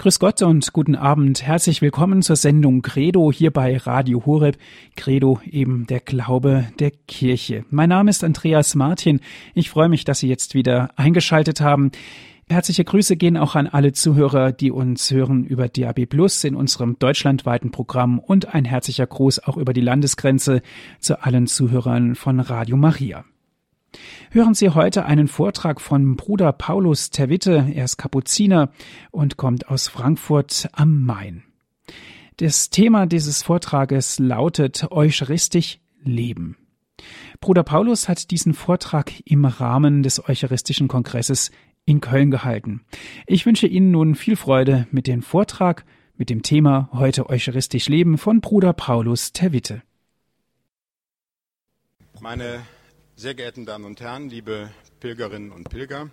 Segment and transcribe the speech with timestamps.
[0.00, 1.42] Grüß Gott und guten Abend.
[1.42, 4.56] Herzlich willkommen zur Sendung Credo hier bei Radio Horeb.
[4.94, 7.64] Credo eben der Glaube der Kirche.
[7.70, 9.18] Mein Name ist Andreas Martin.
[9.54, 11.90] Ich freue mich, dass Sie jetzt wieder eingeschaltet haben.
[12.48, 16.96] Herzliche Grüße gehen auch an alle Zuhörer, die uns hören über DAB Plus in unserem
[17.00, 20.62] deutschlandweiten Programm und ein herzlicher Gruß auch über die Landesgrenze
[21.00, 23.24] zu allen Zuhörern von Radio Maria.
[24.30, 27.70] Hören Sie heute einen Vortrag von Bruder Paulus Terwitte.
[27.74, 28.70] Er ist Kapuziner
[29.10, 31.44] und kommt aus Frankfurt am Main.
[32.36, 36.56] Das Thema dieses Vortrages lautet Eucharistisch Leben.
[37.40, 41.50] Bruder Paulus hat diesen Vortrag im Rahmen des Eucharistischen Kongresses
[41.84, 42.82] in Köln gehalten.
[43.26, 45.84] Ich wünsche Ihnen nun viel Freude mit dem Vortrag
[46.16, 49.82] mit dem Thema Heute Eucharistisch Leben von Bruder Paulus Terwitte.
[52.20, 52.60] Meine
[53.18, 56.08] sehr geehrten Damen und Herren, liebe Pilgerinnen und Pilger,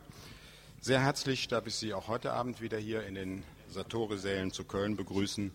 [0.81, 4.95] sehr herzlich darf ich Sie auch heute Abend wieder hier in den Sartori-Sälen zu Köln
[4.95, 5.51] begrüßen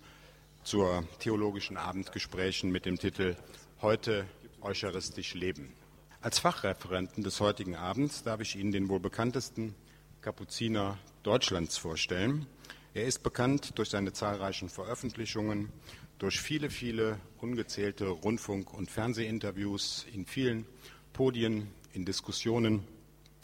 [0.62, 3.34] zur theologischen Abendgesprächen mit dem Titel
[3.82, 4.26] Heute
[4.60, 5.72] Eucharistisch Leben.
[6.20, 9.74] Als Fachreferenten des heutigen Abends darf ich Ihnen den wohl bekanntesten
[10.20, 12.46] Kapuziner Deutschlands vorstellen.
[12.94, 15.72] Er ist bekannt durch seine zahlreichen Veröffentlichungen,
[16.20, 20.64] durch viele, viele ungezählte Rundfunk- und Fernsehinterviews in vielen
[21.12, 22.86] Podien, in Diskussionen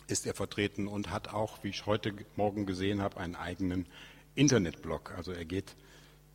[0.06, 3.86] ist er vertreten und hat auch, wie ich heute Morgen gesehen habe, einen eigenen
[4.34, 5.12] Internetblog.
[5.16, 5.74] Also er geht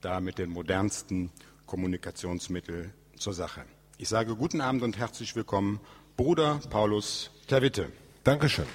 [0.02, 1.32] da mit den modernsten
[1.66, 3.64] Kommunikationsmitteln zur Sache.
[3.98, 5.80] Ich sage guten Abend und herzlich willkommen,
[6.18, 7.92] Bruder Paulus Terwitte.
[8.24, 8.66] Dankeschön.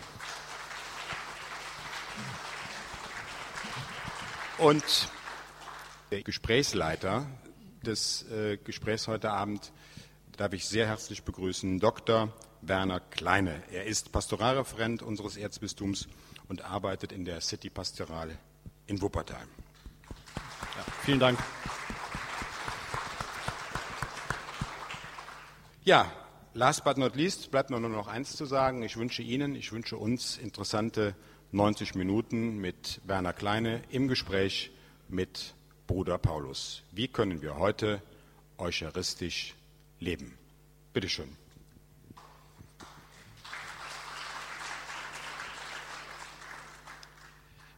[4.58, 4.84] Und
[6.10, 7.26] der Gesprächsleiter
[7.82, 9.72] des äh, Gesprächs heute Abend
[10.36, 12.32] darf ich sehr herzlich begrüßen, Dr.
[12.68, 13.62] Werner Kleine.
[13.70, 16.08] Er ist Pastoralreferent unseres Erzbistums
[16.48, 18.36] und arbeitet in der City Pastoral
[18.86, 19.46] in Wuppertal.
[20.60, 21.38] Ja, vielen Dank.
[25.84, 26.10] Ja,
[26.54, 28.82] last but not least bleibt mir nur noch eins zu sagen.
[28.82, 31.14] Ich wünsche Ihnen, ich wünsche uns interessante
[31.52, 34.72] 90 Minuten mit Werner Kleine im Gespräch
[35.08, 35.54] mit
[35.86, 36.82] Bruder Paulus.
[36.90, 38.02] Wie können wir heute
[38.58, 39.54] eucharistisch
[40.00, 40.36] leben?
[40.92, 41.08] Bitte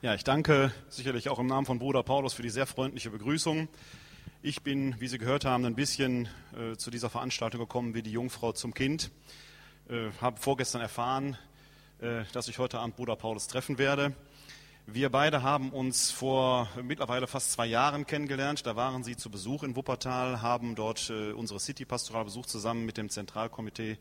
[0.01, 3.67] Ja, ich danke sicherlich auch im Namen von Bruder Paulus für die sehr freundliche Begrüßung.
[4.43, 8.13] Ich bin, wie Sie gehört haben, ein bisschen äh, zu dieser Veranstaltung gekommen wie die
[8.13, 9.11] Jungfrau zum Kind.
[9.89, 11.37] Äh, habe vorgestern erfahren,
[12.01, 14.15] äh, dass ich heute Abend Bruder Paulus treffen werde.
[14.87, 18.67] Wir beide haben uns vor mittlerweile fast zwei Jahren kennengelernt.
[18.67, 22.99] Da waren Sie zu Besuch in Wuppertal, haben dort äh, unsere City-Pastoral besucht, zusammen mit
[22.99, 23.97] dem Zentralkomitee äh,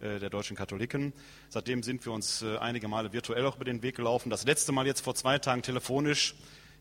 [0.00, 1.12] der deutschen Katholiken.
[1.48, 4.30] Seitdem sind wir uns äh, einige Male virtuell auch über den Weg gelaufen.
[4.30, 6.34] Das letzte Mal jetzt vor zwei Tagen telefonisch.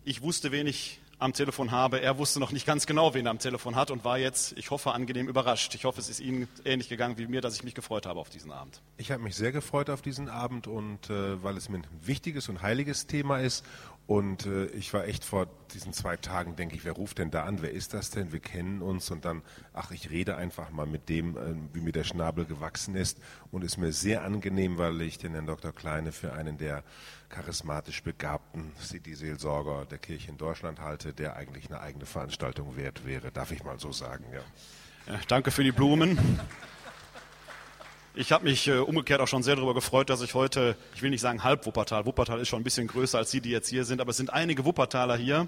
[0.04, 2.02] Ich wusste, wen ich am Telefon habe.
[2.02, 4.72] Er wusste noch nicht ganz genau, wen er am Telefon hat und war jetzt, ich
[4.72, 5.74] hoffe, angenehm überrascht.
[5.74, 8.30] Ich hoffe, es ist Ihnen ähnlich gegangen wie mir, dass ich mich gefreut habe auf
[8.30, 8.82] diesen Abend.
[8.98, 12.50] Ich habe mich sehr gefreut auf diesen Abend und äh, weil es mir ein wichtiges
[12.50, 13.66] und heiliges Thema ist
[14.06, 17.46] und äh, ich war echt vor diesen zwei Tagen, denke ich, wer ruft denn da
[17.46, 17.62] an?
[17.62, 18.34] Wer ist das denn?
[18.34, 19.42] Wir kennen uns und dann,
[19.72, 23.18] ach, ich rede einfach mal mit dem, äh, wie mir der Schnabel gewachsen ist
[23.52, 25.72] und ist mir sehr angenehm, weil ich den Herrn Dr.
[25.72, 26.84] Kleine für einen der
[27.30, 33.32] charismatisch begabten City-Seelsorger der Kirche in Deutschland halte, der eigentlich eine eigene Veranstaltung wert wäre,
[33.32, 34.26] darf ich mal so sagen.
[34.34, 35.14] Ja.
[35.14, 36.40] Ja, danke für die Blumen.
[38.16, 41.10] Ich habe mich äh, umgekehrt auch schon sehr darüber gefreut, dass ich heute, ich will
[41.10, 43.86] nicht sagen halb Wuppertal, Wuppertal ist schon ein bisschen größer als die, die jetzt hier
[43.86, 45.48] sind, aber es sind einige Wuppertaler hier,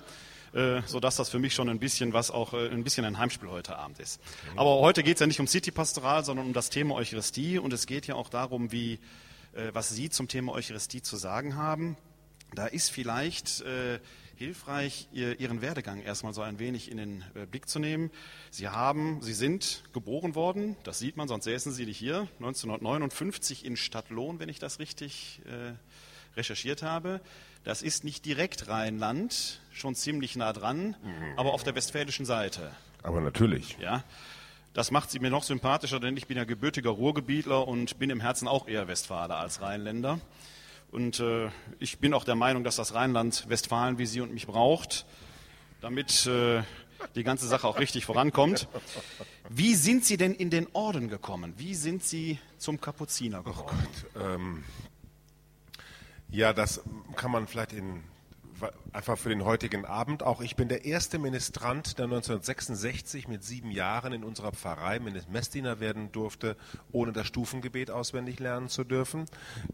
[0.52, 3.50] äh, sodass das für mich schon ein bisschen was auch äh, ein bisschen ein Heimspiel
[3.50, 4.20] heute Abend ist.
[4.20, 4.58] Okay.
[4.58, 7.72] Aber heute geht es ja nicht um City Pastoral, sondern um das Thema Eucharistie und
[7.72, 8.94] es geht ja auch darum, wie,
[9.54, 11.96] äh, was Sie zum Thema Eucharistie zu sagen haben.
[12.54, 14.00] Da ist vielleicht äh,
[14.36, 18.12] hilfreich, Ihren Werdegang erstmal so ein wenig in den äh, Blick zu nehmen.
[18.52, 23.66] Sie haben, Sie sind geboren worden, das sieht man, sonst säßen Sie nicht hier, 1959
[23.66, 25.74] in Stadtlohn, wenn ich das richtig äh,
[26.38, 27.22] recherchiert habe.
[27.64, 31.34] Das ist nicht direkt Rheinland, schon ziemlich nah dran, mhm.
[31.38, 32.72] aber auf der westfälischen Seite.
[33.04, 33.78] Aber natürlich.
[33.80, 34.04] Ja.
[34.74, 38.20] Das macht sie mir noch sympathischer, denn ich bin ja gebürtiger Ruhrgebietler und bin im
[38.20, 40.20] Herzen auch eher Westfaler als Rheinländer.
[40.96, 41.50] Und äh,
[41.80, 45.06] ich bin auch der Meinung, dass das Rheinland Westfalen wie Sie und mich braucht,
[45.82, 46.64] damit äh,
[47.16, 48.70] die ganze Sache auch richtig vorankommt.
[49.50, 51.54] Wie sind Sie denn in den Orden gekommen?
[51.58, 53.78] Wie sind Sie zum Kapuziner geworden?
[53.78, 54.64] Oh Gott, ähm,
[56.30, 56.82] ja, das
[57.18, 58.02] kann man vielleicht in
[58.94, 60.42] einfach für den heutigen Abend auch.
[60.42, 66.12] Ich bin der erste Ministrant, der 1966 mit sieben Jahren in unserer Pfarrei Messdiener werden
[66.12, 66.56] durfte,
[66.92, 69.26] ohne das Stufengebet auswendig lernen zu dürfen.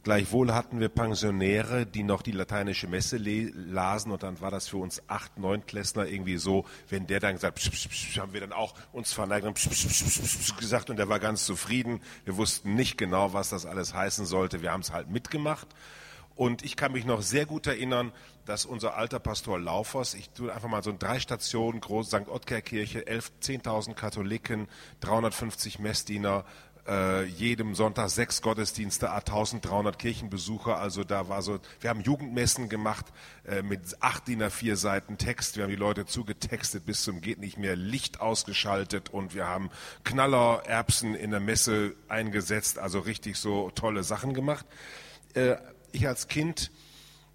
[0.03, 4.77] Gleichwohl hatten wir Pensionäre, die noch die lateinische Messe lasen und dann war das für
[4.77, 8.73] uns acht, neun Klässner irgendwie so, wenn der dann gesagt, psch, haben wir dann auch
[8.91, 9.59] uns verneigt und
[10.59, 12.01] gesagt und der war ganz zufrieden.
[12.25, 14.61] Wir wussten nicht genau, was das alles heißen sollte.
[14.61, 15.67] Wir haben es halt mitgemacht.
[16.35, 18.11] Und ich kann mich noch sehr gut erinnern,
[18.45, 22.27] dass unser alter Pastor Laufers, ich tue einfach mal so drei Stationen, Groß St.
[22.27, 24.67] Ottger Kirche, 10.000 Katholiken,
[25.01, 26.45] 350 Messdiener,
[26.87, 30.77] äh, jedem Sonntag sechs Gottesdienste, 1300 Kirchenbesucher.
[30.77, 33.05] Also da war so, wir haben Jugendmessen gemacht
[33.45, 35.57] äh, mit acht DIN A4 Seiten Text.
[35.57, 39.69] Wir haben die Leute zugetextet bis zum geht nicht mehr, Licht ausgeschaltet und wir haben
[40.03, 42.79] Knallererbsen in der Messe eingesetzt.
[42.79, 44.65] Also richtig so tolle Sachen gemacht.
[45.33, 45.57] Äh,
[45.91, 46.71] ich als Kind,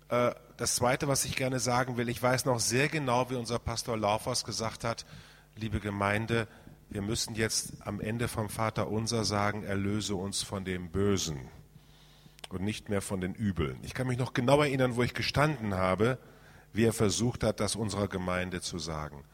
[0.09, 3.59] äh, das Zweite, was ich gerne sagen will, ich weiß noch sehr genau, wie unser
[3.59, 5.05] Pastor Laufers gesagt hat,
[5.57, 6.49] liebe Gemeinde,
[6.89, 11.49] wir müssen jetzt am Ende vom Vater unser sagen, erlöse uns von dem Bösen
[12.49, 13.79] und nicht mehr von den Übeln.
[13.83, 16.19] Ich kann mich noch genau erinnern, wo ich gestanden habe,
[16.73, 19.25] wie er versucht hat, das unserer Gemeinde zu sagen.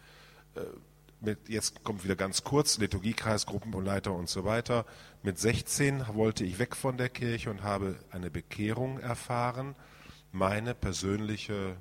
[0.54, 0.60] Äh,
[1.22, 4.84] mit, jetzt kommt wieder ganz kurz, Liturgiekreis, Gruppenleiter und so weiter.
[5.22, 9.76] Mit 16 wollte ich weg von der Kirche und habe eine Bekehrung erfahren.
[10.32, 11.76] Meine persönliche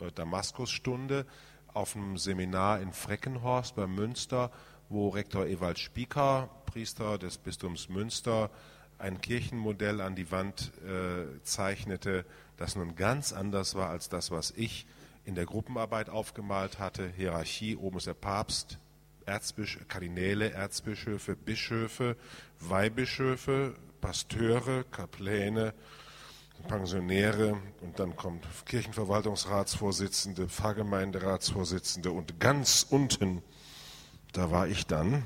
[0.00, 1.26] äh, Damaskusstunde
[1.72, 4.50] auf einem Seminar in Freckenhorst bei Münster,
[4.88, 8.50] wo Rektor Ewald Spieker, Priester des Bistums Münster,
[8.98, 12.26] ein Kirchenmodell an die Wand äh, zeichnete,
[12.56, 14.86] das nun ganz anders war als das, was ich
[15.30, 17.08] in der Gruppenarbeit aufgemalt hatte.
[17.16, 18.80] Hierarchie, oben ist der Papst,
[19.26, 22.16] Erzbisch Kardinäle, Erzbischöfe, Bischöfe,
[22.58, 25.72] Weihbischöfe, Pasteure, Kapläne,
[26.66, 33.40] Pensionäre und dann kommt Kirchenverwaltungsratsvorsitzende, Pfarrgemeinderatsvorsitzende und ganz unten,
[34.32, 35.24] da war ich dann.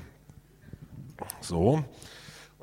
[1.41, 1.83] So.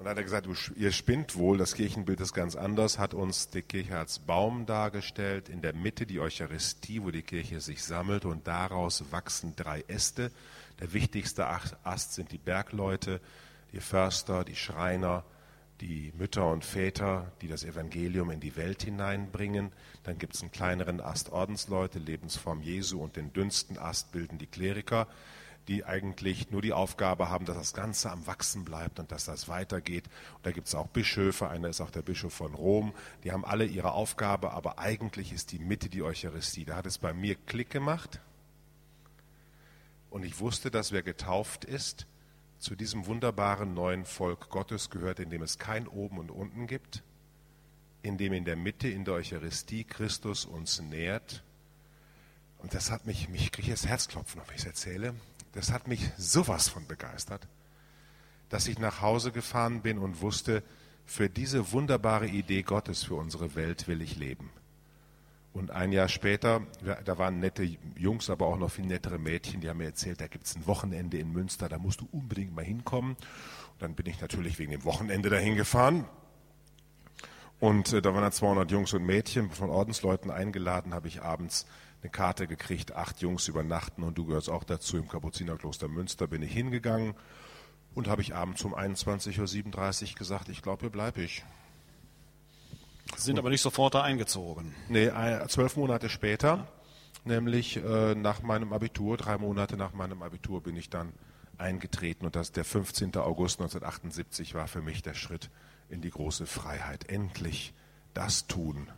[0.03, 3.51] Und dann hat er gesagt, ihr spinnt wohl, das Kirchenbild ist ganz anders, hat uns
[3.51, 8.25] die Kirche als Baum dargestellt, in der Mitte die Eucharistie, wo die Kirche sich sammelt
[8.25, 10.33] und daraus wachsen drei Äste.
[10.81, 13.21] Der wichtigste Ast sind die Bergleute,
[13.71, 15.23] die Förster, die Schreiner,
[15.81, 19.71] die Mütter und Väter, die das Evangelium in die Welt hineinbringen.
[20.03, 24.49] Dann gibt es einen kleineren Ast Ordensleute, Lebensform Jesu und den dünnsten Ast bilden die
[24.49, 25.07] Kleriker
[25.69, 29.49] die eigentlich nur die Aufgabe haben, dass das Ganze am Wachsen bleibt und dass das
[29.49, 30.09] weitergeht.
[30.37, 32.93] Und da gibt es auch Bischöfe, einer ist auch der Bischof von Rom,
[33.23, 36.65] die haben alle ihre Aufgabe, aber eigentlich ist die Mitte die Eucharistie.
[36.65, 38.21] Da hat es bei mir Klick gemacht
[40.11, 42.07] und ich wusste, dass wer getauft ist,
[42.59, 47.03] zu diesem wunderbaren neuen Volk Gottes gehört, in dem es kein Oben und Unten gibt,
[48.03, 51.43] in dem in der Mitte, in der Eucharistie Christus uns nährt.
[52.59, 55.15] Und das hat mich, mich kriege ich das Herzklopfen, wenn ich es erzähle
[55.53, 57.47] das hat mich sowas von begeistert,
[58.49, 60.63] dass ich nach Hause gefahren bin und wusste,
[61.05, 64.51] für diese wunderbare Idee Gottes für unsere Welt will ich leben.
[65.53, 66.63] Und ein Jahr später,
[67.05, 70.27] da waren nette Jungs, aber auch noch viel nettere Mädchen, die haben mir erzählt, da
[70.27, 73.13] gibt es ein Wochenende in Münster, da musst du unbedingt mal hinkommen.
[73.13, 76.07] Und dann bin ich natürlich wegen dem Wochenende dahin gefahren.
[77.61, 81.67] Und äh, da waren da 200 Jungs und Mädchen von Ordensleuten eingeladen, habe ich abends
[82.03, 84.97] eine Karte gekriegt, acht Jungs übernachten und du gehörst auch dazu.
[84.97, 87.15] Im Kapuzinerkloster Münster bin ich hingegangen
[87.95, 91.45] und habe ich abends um 21.37 Uhr gesagt, ich glaube, hier bleibe ich.
[93.17, 94.75] Sind aber nicht sofort da eingezogen.
[94.89, 95.11] Nee,
[95.49, 96.67] zwölf Monate später,
[97.25, 101.13] nämlich äh, nach meinem Abitur, drei Monate nach meinem Abitur bin ich dann
[101.59, 103.17] eingetreten und das der 15.
[103.17, 105.51] August 1978 war für mich der Schritt
[105.89, 107.09] in die große Freiheit.
[107.09, 107.75] Endlich
[108.15, 108.89] das tun,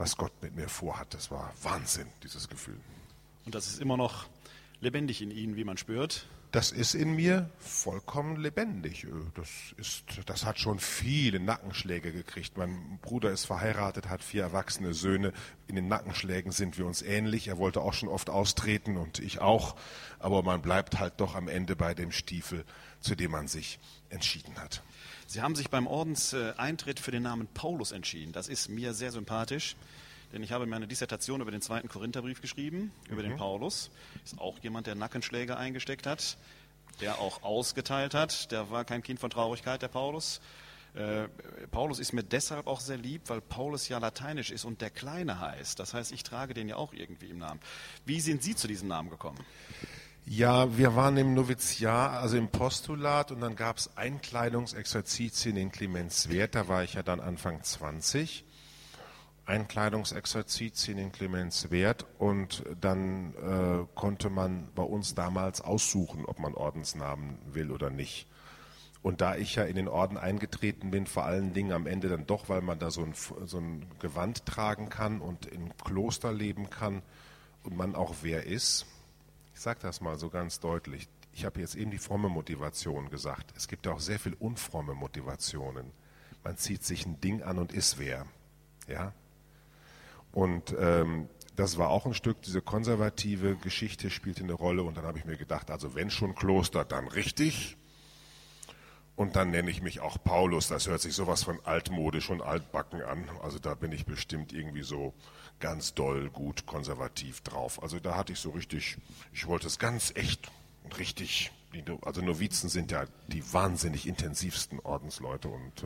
[0.00, 1.12] was Gott mit mir vorhat.
[1.12, 2.80] Das war Wahnsinn, dieses Gefühl.
[3.44, 4.26] Und das ist immer noch
[4.80, 6.26] lebendig in Ihnen, wie man spürt.
[6.52, 9.06] Das ist in mir vollkommen lebendig.
[9.34, 12.56] Das, ist, das hat schon viele Nackenschläge gekriegt.
[12.56, 15.32] Mein Bruder ist verheiratet, hat vier erwachsene Söhne.
[15.68, 17.48] In den Nackenschlägen sind wir uns ähnlich.
[17.48, 19.76] Er wollte auch schon oft austreten und ich auch.
[20.18, 22.64] Aber man bleibt halt doch am Ende bei dem Stiefel,
[23.00, 23.78] zu dem man sich
[24.08, 24.82] entschieden hat.
[25.30, 28.32] Sie haben sich beim Ordenseintritt für den Namen Paulus entschieden.
[28.32, 29.76] Das ist mir sehr sympathisch,
[30.32, 33.28] denn ich habe mir eine Dissertation über den zweiten Korintherbrief geschrieben, über mhm.
[33.28, 33.92] den Paulus.
[34.24, 36.36] Ist auch jemand, der Nackenschläge eingesteckt hat,
[37.00, 38.50] der auch ausgeteilt hat.
[38.50, 40.40] Der war kein Kind von Traurigkeit, der Paulus.
[40.94, 41.28] Äh,
[41.70, 45.38] Paulus ist mir deshalb auch sehr lieb, weil Paulus ja lateinisch ist und der Kleine
[45.38, 45.78] heißt.
[45.78, 47.60] Das heißt, ich trage den ja auch irgendwie im Namen.
[48.04, 49.38] Wie sind Sie zu diesem Namen gekommen?
[50.26, 56.54] Ja, wir waren im Noviziat, also im Postulat und dann gab es Einkleidungsexerzitien in Clemenswerth,
[56.54, 58.44] da war ich ja dann Anfang 20
[59.50, 67.38] Einkleidungsexerzitien in Clemenswert und dann äh, konnte man bei uns damals aussuchen, ob man Ordensnamen
[67.52, 68.28] will oder nicht.
[69.02, 72.26] Und da ich ja in den Orden eingetreten bin, vor allen Dingen am Ende dann
[72.26, 73.14] doch, weil man da so ein,
[73.46, 77.02] so ein Gewand tragen kann und im Kloster leben kann
[77.64, 78.86] und man auch wer ist,
[79.60, 83.52] ich sage das mal so ganz deutlich, ich habe jetzt eben die fromme Motivation gesagt.
[83.58, 85.92] Es gibt auch sehr viel unfromme Motivationen.
[86.42, 88.24] Man zieht sich ein Ding an und ist wer.
[88.88, 89.12] Ja?
[90.32, 94.82] Und ähm, das war auch ein Stück, diese konservative Geschichte spielte eine Rolle.
[94.82, 97.76] Und dann habe ich mir gedacht, also wenn schon Kloster, dann richtig.
[99.20, 100.68] Und dann nenne ich mich auch Paulus.
[100.68, 103.28] Das hört sich sowas von altmodisch und altbacken an.
[103.42, 105.12] Also da bin ich bestimmt irgendwie so
[105.58, 107.82] ganz doll gut konservativ drauf.
[107.82, 108.96] Also da hatte ich so richtig,
[109.34, 110.50] ich wollte es ganz echt
[110.84, 111.52] und richtig.
[112.00, 115.84] Also Novizen sind ja die wahnsinnig intensivsten Ordensleute und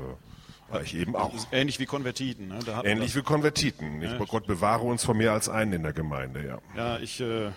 [0.71, 1.35] äh, ich eben auch.
[1.51, 2.47] Ähnlich wie Konvertiten.
[2.47, 2.61] Ne?
[2.85, 4.01] Ähnlich wie Konvertiten.
[4.01, 4.19] Ich, ja.
[4.27, 6.47] Gott bewahre uns von mehr als einen in der Gemeinde.
[6.47, 7.51] Ja, ja ich äh,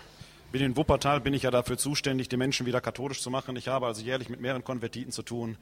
[0.52, 3.56] bin in Wuppertal, bin ich ja dafür zuständig, die Menschen wieder katholisch zu machen.
[3.56, 5.56] Ich habe also jährlich mit mehreren Konvertiten zu tun.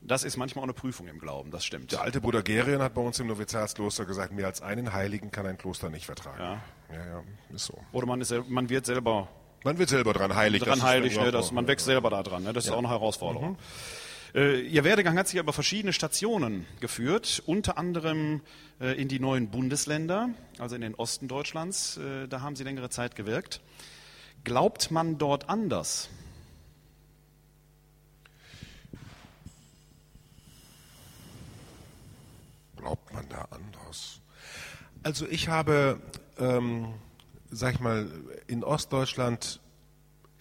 [0.00, 1.92] Das ist manchmal auch eine Prüfung im Glauben, das stimmt.
[1.92, 5.46] Der alte Bruder Gerion hat bei uns im Noviziatskloster gesagt, mehr als einen Heiligen kann
[5.46, 6.40] ein Kloster nicht vertragen.
[6.40, 6.62] Ja,
[6.92, 7.22] ja, ja
[7.54, 7.78] ist so.
[7.92, 9.28] Oder man, ist, man wird selber
[9.64, 10.62] man wird selber dran heilig.
[10.62, 12.42] Dran heilig, ne, das, man wächst selber da dran.
[12.42, 12.72] Ne, das ja.
[12.72, 13.50] ist auch eine Herausforderung.
[13.50, 13.56] Mhm.
[14.34, 18.40] Äh, Ihr Werdegang hat sich über verschiedene Stationen geführt, unter anderem
[18.80, 21.98] äh, in die neuen Bundesländer, also in den Osten Deutschlands.
[21.98, 23.60] Äh, da haben Sie längere Zeit gewirkt.
[24.44, 26.08] Glaubt man dort anders?
[32.76, 34.20] Glaubt man da anders?
[35.04, 36.00] Also ich habe,
[36.38, 36.94] ähm,
[37.50, 38.10] sag ich mal,
[38.48, 39.60] in Ostdeutschland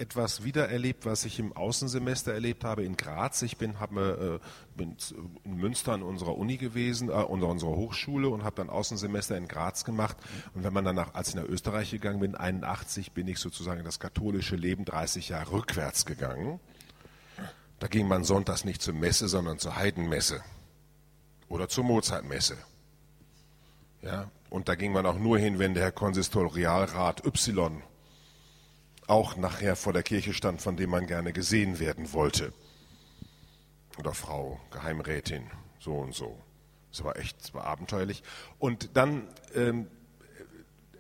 [0.02, 3.44] etwas wiedererlebt, was ich im Außensemester erlebt habe in Graz.
[3.44, 4.40] Ich bin, hab, äh,
[4.76, 4.98] bin
[5.44, 9.86] in Münster an unserer Uni gewesen, äh, unserer Hochschule und habe dann Außensemester in Graz
[9.86, 10.18] gemacht.
[10.56, 13.86] Und wenn man dann nach, als ich nach Österreich gegangen bin, 81, bin ich sozusagen
[13.86, 16.60] das katholische Leben 30 Jahre rückwärts gegangen.
[17.80, 20.44] Da ging man sonntags nicht zur Messe, sondern zur Heidenmesse
[21.48, 22.58] oder zur Mozartmesse.
[24.02, 27.84] Ja, und da ging man auch nur hin, wenn der Herr Konsistorialrat Y
[29.12, 32.54] auch nachher vor der Kirche stand, von dem man gerne gesehen werden wollte.
[34.00, 35.44] Oder Frau Geheimrätin,
[35.80, 36.42] so und so.
[36.92, 38.24] Das war echt, das war abenteuerlich.
[38.58, 39.88] Und dann, ähm,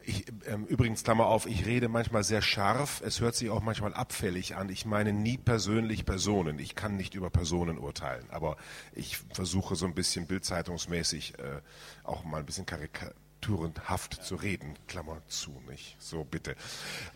[0.03, 3.93] ich, ähm, übrigens, Klammer auf, ich rede manchmal sehr scharf, es hört sich auch manchmal
[3.93, 4.67] abfällig an.
[4.67, 6.59] Ich meine nie persönlich Personen.
[6.59, 8.57] Ich kann nicht über Personen urteilen, aber
[8.93, 11.61] ich versuche so ein bisschen bildzeitungsmäßig äh,
[12.03, 14.75] auch mal ein bisschen karikatur turenhaft zu reden.
[14.87, 15.95] Klammer zu, nicht?
[15.99, 16.55] So bitte.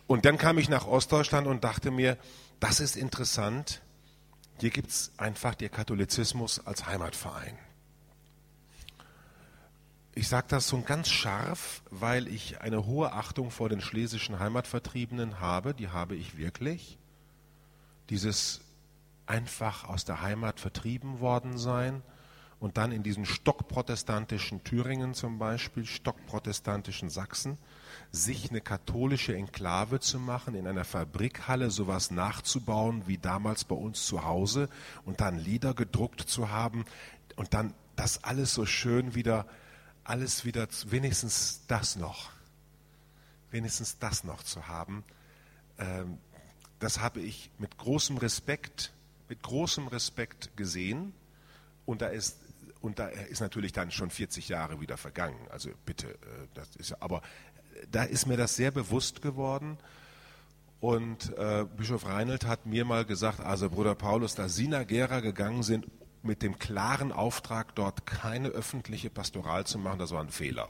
[0.08, 2.18] Und dann kam ich nach Ostdeutschland und dachte mir,
[2.60, 3.82] das ist interessant.
[4.60, 7.58] Hier gibt es einfach den Katholizismus als Heimatverein.
[10.14, 15.42] Ich sage das so ganz scharf, weil ich eine hohe Achtung vor den schlesischen Heimatvertriebenen
[15.42, 15.74] habe.
[15.74, 16.98] Die habe ich wirklich.
[18.10, 18.62] Dieses
[19.26, 22.02] einfach aus der Heimat vertrieben worden sein
[22.60, 27.58] und dann in diesen stockprotestantischen Thüringen zum Beispiel, stockprotestantischen Sachsen,
[28.12, 34.06] sich eine katholische Enklave zu machen, in einer Fabrikhalle sowas nachzubauen wie damals bei uns
[34.06, 34.70] zu Hause
[35.06, 36.86] und dann Lieder gedruckt zu haben
[37.36, 39.46] und dann das alles so schön wieder,
[40.04, 42.30] alles wieder, wenigstens das noch,
[43.52, 45.04] wenigstens das noch zu haben,
[45.78, 46.18] ähm,
[46.80, 48.94] das habe ich mit großem Respekt,
[49.30, 51.14] mit großem Respekt gesehen.
[51.86, 52.38] Und da ist
[52.82, 55.40] und da ist natürlich dann schon 40 Jahre wieder vergangen.
[55.50, 56.18] Also bitte, äh,
[56.54, 57.22] das ist aber
[57.92, 59.78] da ist mir das sehr bewusst geworden.
[60.80, 65.20] Und äh, Bischof Reinhold hat mir mal gesagt, also Bruder Paulus, da Sie nach Gera
[65.20, 65.88] gegangen sind,
[66.22, 70.70] mit dem klaren Auftrag, dort keine öffentliche Pastoral zu machen, das war ein Fehler.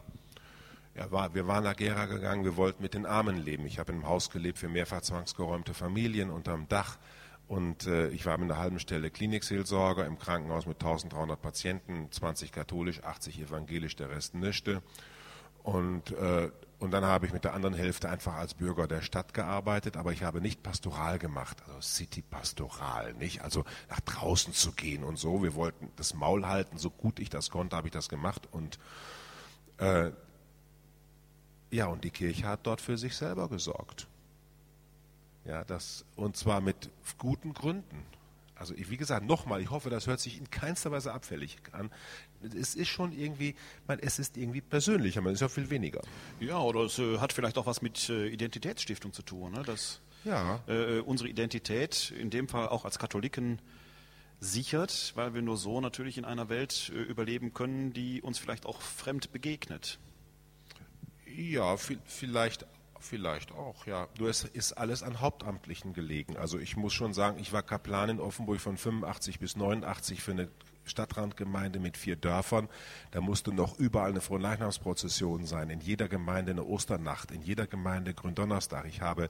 [0.96, 3.66] Ja, war, wir waren nach Gera gegangen, wir wollten mit den Armen leben.
[3.66, 6.98] Ich habe in einem Haus gelebt für mehrfach zwangsgeräumte Familien unterm Dach.
[7.48, 12.52] Und äh, ich war mit einer halben Stelle Klinikseelsorger im Krankenhaus mit 1300 Patienten, 20
[12.52, 14.82] katholisch, 80 evangelisch, der Rest nischte.
[15.62, 19.34] Und, äh, und dann habe ich mit der anderen Hälfte einfach als Bürger der Stadt
[19.34, 23.42] gearbeitet, aber ich habe nicht pastoral gemacht, also City-Pastoral, nicht?
[23.42, 25.42] Also nach draußen zu gehen und so.
[25.42, 28.48] Wir wollten das Maul halten, so gut ich das konnte, habe ich das gemacht.
[28.52, 28.80] Und
[29.78, 30.12] äh,
[31.72, 34.08] ja, und die Kirche hat dort für sich selber gesorgt.
[35.46, 38.04] Ja, das, und zwar mit guten Gründen.
[38.56, 41.92] Also wie gesagt, nochmal, ich hoffe, das hört sich in keinster Weise abfällig an.
[42.42, 46.02] Es ist schon irgendwie, man, es ist irgendwie persönlicher, man ist ja viel weniger.
[46.40, 49.64] Ja, oder es äh, hat vielleicht auch was mit äh, Identitätsstiftung zu tun, ne?
[49.64, 50.62] dass ja.
[50.68, 53.60] äh, unsere Identität in dem Fall auch als Katholiken
[54.40, 58.66] sichert, weil wir nur so natürlich in einer Welt äh, überleben können, die uns vielleicht
[58.66, 60.00] auch fremd begegnet.
[61.28, 62.66] Ja, vielleicht
[63.06, 64.08] Vielleicht auch, ja.
[64.18, 66.38] Nur es ist alles an Hauptamtlichen gelegen.
[66.38, 70.32] Also ich muss schon sagen, ich war Kaplan in Offenburg von 85 bis 89 für
[70.32, 70.50] eine
[70.86, 72.70] Stadtrandgemeinde mit vier Dörfern.
[73.12, 78.14] Da musste noch überall eine Fronleichnamsprozession sein, in jeder Gemeinde eine Osternacht, in jeder Gemeinde
[78.14, 78.86] Gründonnerstag.
[78.88, 79.30] Ich habe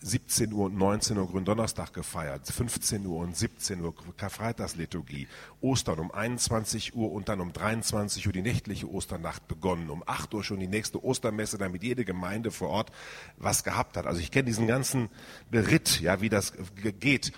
[0.00, 5.28] 17 Uhr und 19 Uhr Gründonnerstag gefeiert, 15 Uhr und 17 Uhr Karfreitagsliturgie,
[5.60, 10.32] Ostern um 21 Uhr und dann um 23 Uhr die nächtliche Osternacht begonnen, um 8
[10.34, 12.92] Uhr schon die nächste Ostermesse, damit jede Gemeinde vor Ort
[13.36, 14.06] was gehabt hat.
[14.06, 15.08] Also ich kenne diesen ganzen
[15.50, 16.52] Beritt, ja, wie das
[17.00, 17.32] geht.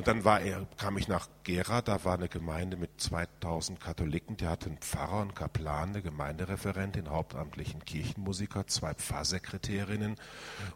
[0.00, 4.38] Und dann war er, kam ich nach Gera, da war eine Gemeinde mit 2000 Katholiken,
[4.38, 10.16] der hatte einen Pfarrer, einen Kaplan, eine Gemeindereferentin, hauptamtlichen Kirchenmusiker, zwei Pfarrsekretärinnen.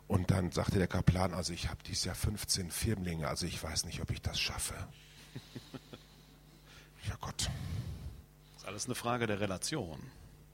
[0.08, 3.86] Und dann sagte der Kaplan, also ich habe dieses Jahr 15 Firmlinge, also ich weiß
[3.86, 4.74] nicht, ob ich das schaffe.
[7.08, 7.50] Ja Gott.
[8.52, 10.00] Das ist alles eine Frage der Relation.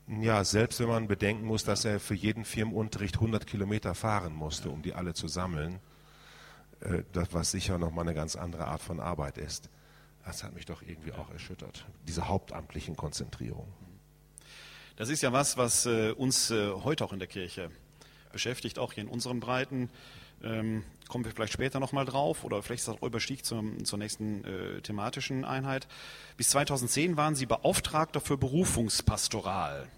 [0.07, 4.71] Ja, selbst wenn man bedenken muss, dass er für jeden Firmenunterricht 100 Kilometer fahren musste,
[4.71, 5.81] um die alle zu sammeln.
[6.81, 9.69] Äh, das, was sicher nochmal eine ganz andere Art von Arbeit ist.
[10.25, 13.67] Das hat mich doch irgendwie auch erschüttert, diese hauptamtlichen Konzentrierung.
[14.97, 17.71] Das ist ja was, was äh, uns äh, heute auch in der Kirche
[18.33, 19.91] beschäftigt, auch hier in unseren Breiten.
[20.43, 23.99] Ähm, kommen wir vielleicht später nochmal drauf oder vielleicht ist das auch Überstieg zum, zur
[23.99, 25.89] nächsten äh, thematischen Einheit.
[26.37, 29.89] Bis 2010 waren Sie Beauftragter für Berufungspastoral.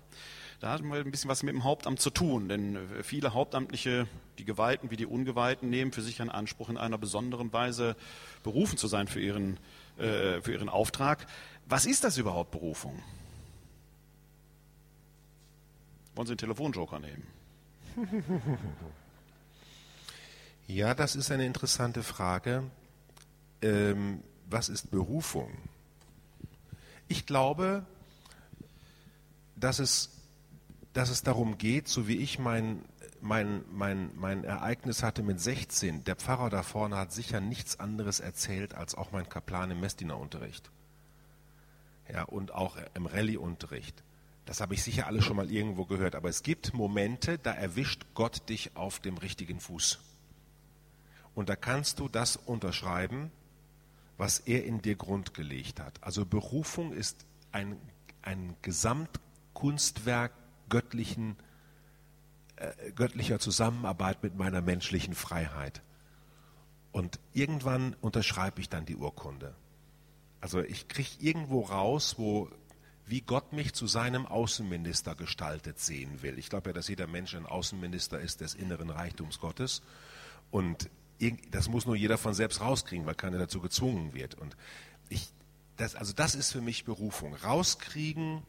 [0.63, 4.07] Da hatten wir ein bisschen was mit dem Hauptamt zu tun, denn äh, viele Hauptamtliche,
[4.39, 7.97] die Geweihten wie die Ungeweihten, nehmen für sich einen Anspruch, in einer besonderen Weise
[8.45, 9.59] berufen zu sein für ihren,
[9.99, 11.27] äh, für ihren Auftrag.
[11.67, 13.03] Was ist das überhaupt, Berufung?
[16.15, 17.27] Wollen Sie einen Telefonjoker nehmen?
[20.69, 22.63] Ja, das ist eine interessante Frage.
[23.61, 25.51] Ähm, was ist Berufung?
[27.09, 27.85] Ich glaube,
[29.57, 30.12] dass es
[30.93, 32.85] dass es darum geht, so wie ich mein,
[33.21, 36.05] mein, mein, mein Ereignis hatte mit 16.
[36.05, 40.71] Der Pfarrer da vorne hat sicher nichts anderes erzählt als auch mein Kaplan im Messdienerunterricht.
[42.13, 44.03] Ja, und auch im Rallye-Unterricht.
[44.45, 46.15] Das habe ich sicher alle schon mal irgendwo gehört.
[46.15, 50.01] Aber es gibt Momente, da erwischt Gott dich auf dem richtigen Fuß.
[51.35, 53.31] Und da kannst du das unterschreiben,
[54.19, 56.03] was er in dir grundgelegt hat.
[56.03, 57.79] Also Berufung ist ein,
[58.21, 60.33] ein Gesamtkunstwerk
[60.73, 61.37] göttlichen,
[62.57, 65.83] äh, göttlicher Zusammenarbeit mit meiner menschlichen Freiheit.
[66.93, 69.55] Und irgendwann unterschreibe ich dann die Urkunde.
[70.41, 72.49] Also ich kriege irgendwo raus, wo
[73.05, 76.39] wie Gott mich zu seinem Außenminister gestaltet sehen will.
[76.39, 79.83] Ich glaube ja, dass jeder Mensch ein Außenminister ist des inneren Reichtums Gottes.
[80.51, 80.89] Und
[81.51, 84.35] das muss nur jeder von selbst rauskriegen, weil keiner dazu gezwungen wird.
[84.37, 84.57] Und
[85.11, 85.33] ich,
[85.77, 87.35] das, also das ist für mich Berufung.
[87.35, 88.43] Rauskriegen,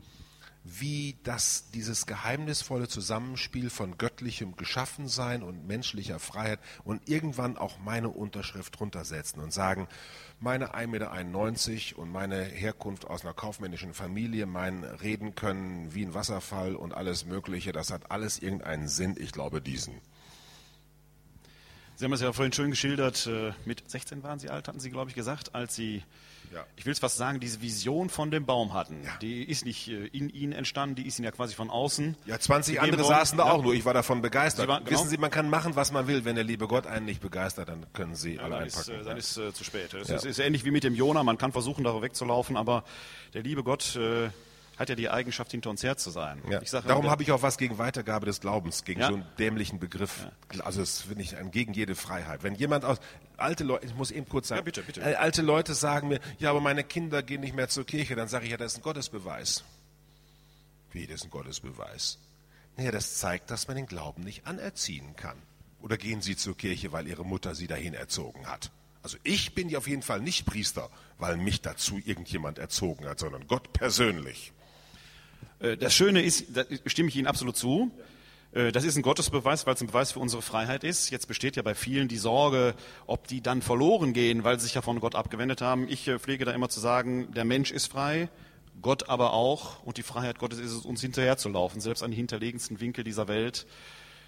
[0.64, 8.10] wie das, dieses geheimnisvolle Zusammenspiel von göttlichem Geschaffensein und menschlicher Freiheit und irgendwann auch meine
[8.10, 9.90] Unterschrift drunter setzen und sagen,
[10.40, 16.14] meine 1,91 Meter und meine Herkunft aus einer kaufmännischen Familie, mein Reden können wie ein
[16.14, 19.96] Wasserfall und alles Mögliche, das hat alles irgendeinen Sinn, ich glaube diesen.
[21.96, 24.90] Sie haben es ja vorhin schön geschildert, äh, mit 16 waren Sie alt, hatten Sie,
[24.90, 26.04] glaube ich, gesagt, als Sie
[26.54, 26.66] ja.
[26.76, 29.04] ich will es fast sagen, diese Vision von dem Baum hatten.
[29.04, 29.18] Ja.
[29.22, 32.16] Die ist nicht äh, in Ihnen entstanden, die ist Ihnen ja quasi von außen.
[32.26, 34.68] Ja, 20 andere saßen da auch nur, ich war davon begeistert.
[34.68, 34.98] Waren, genau.
[34.98, 36.26] Wissen Sie, man kann machen, was man will.
[36.26, 38.82] Wenn der liebe Gott einen nicht begeistert, dann können Sie alle dann einpacken.
[38.82, 39.94] Ist, äh, dann ist äh, zu spät.
[39.94, 42.84] Es ist, ist, ähnlich wie mit dem Jona, man kann versuchen, darüber wegzulaufen, aber
[43.34, 43.96] der liebe Gott...
[43.96, 44.30] Äh,
[44.78, 46.42] hat ja die Eigenschaft, hinter uns her zu sein.
[46.50, 46.60] Ja.
[46.82, 49.08] Darum habe ich auch was gegen Weitergabe des Glaubens, gegen ja.
[49.08, 50.28] so einen dämlichen Begriff.
[50.54, 50.64] Ja.
[50.66, 52.44] Also das finde ich gegen jede Freiheit.
[52.44, 52.98] Wenn jemand aus
[53.38, 55.02] alte Leute, ich muss eben kurz sagen, bitte, bitte.
[55.02, 58.28] Äh, alte Leute sagen mir, ja, aber meine Kinder gehen nicht mehr zur Kirche, dann
[58.28, 59.64] sage ich ja, das ist ein Gottesbeweis.
[60.92, 62.20] Wie, das ist ein Gottesbeweis?
[62.78, 65.38] Naja, das zeigt, dass man den Glauben nicht anerziehen kann.
[65.82, 68.72] Oder gehen Sie zur Kirche, weil Ihre Mutter Sie dahin erzogen hat?
[69.04, 73.20] Also ich bin ja auf jeden Fall nicht Priester, weil mich dazu irgendjemand erzogen hat,
[73.20, 74.54] sondern Gott persönlich.
[75.64, 77.92] Äh, das Schöne ist, da stimme ich Ihnen absolut zu,
[78.52, 81.10] äh, das ist ein Gottesbeweis, weil es ein Beweis für unsere Freiheit ist.
[81.10, 82.76] Jetzt besteht ja bei vielen die Sorge,
[83.08, 85.88] ob die dann verloren gehen, weil sie sich ja von Gott abgewendet haben.
[85.88, 88.30] Ich äh, pflege da immer zu sagen, der Mensch ist frei,
[88.82, 89.82] Gott aber auch.
[89.84, 93.66] Und die Freiheit Gottes ist es, uns hinterherzulaufen, selbst an die hinterlegensten Winkel dieser Welt.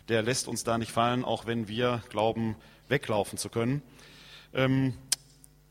[0.07, 2.55] Der lässt uns da nicht fallen, auch wenn wir glauben,
[2.87, 3.81] weglaufen zu können.
[4.53, 4.93] Ähm,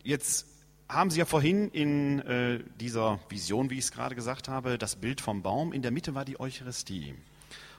[0.02, 0.46] jetzt
[0.88, 4.96] haben Sie ja vorhin in äh, dieser Vision, wie ich es gerade gesagt habe, das
[4.96, 5.72] Bild vom Baum.
[5.72, 7.14] In der Mitte war die Eucharistie.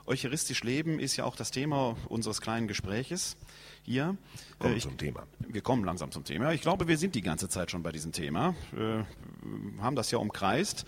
[0.08, 3.38] Eucharistisch leben ist ja auch das Thema unseres kleinen Gespräches
[3.84, 4.18] hier.
[4.60, 5.24] Kommen Äh, ich, zum Thema.
[5.40, 6.52] wir kommen langsam zum Thema.
[6.54, 9.04] Ich glaube, wir sind die ganze Zeit schon bei diesem Thema, äh,
[9.82, 10.86] haben das ja umkreist.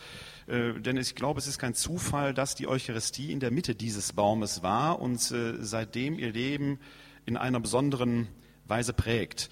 [0.48, 4.14] Äh, denn ich glaube, es ist kein Zufall, dass die Eucharistie in der Mitte dieses
[4.14, 6.80] Baumes war und äh, seitdem ihr Leben
[7.26, 8.28] in einer besonderen
[8.66, 9.50] Weise prägt.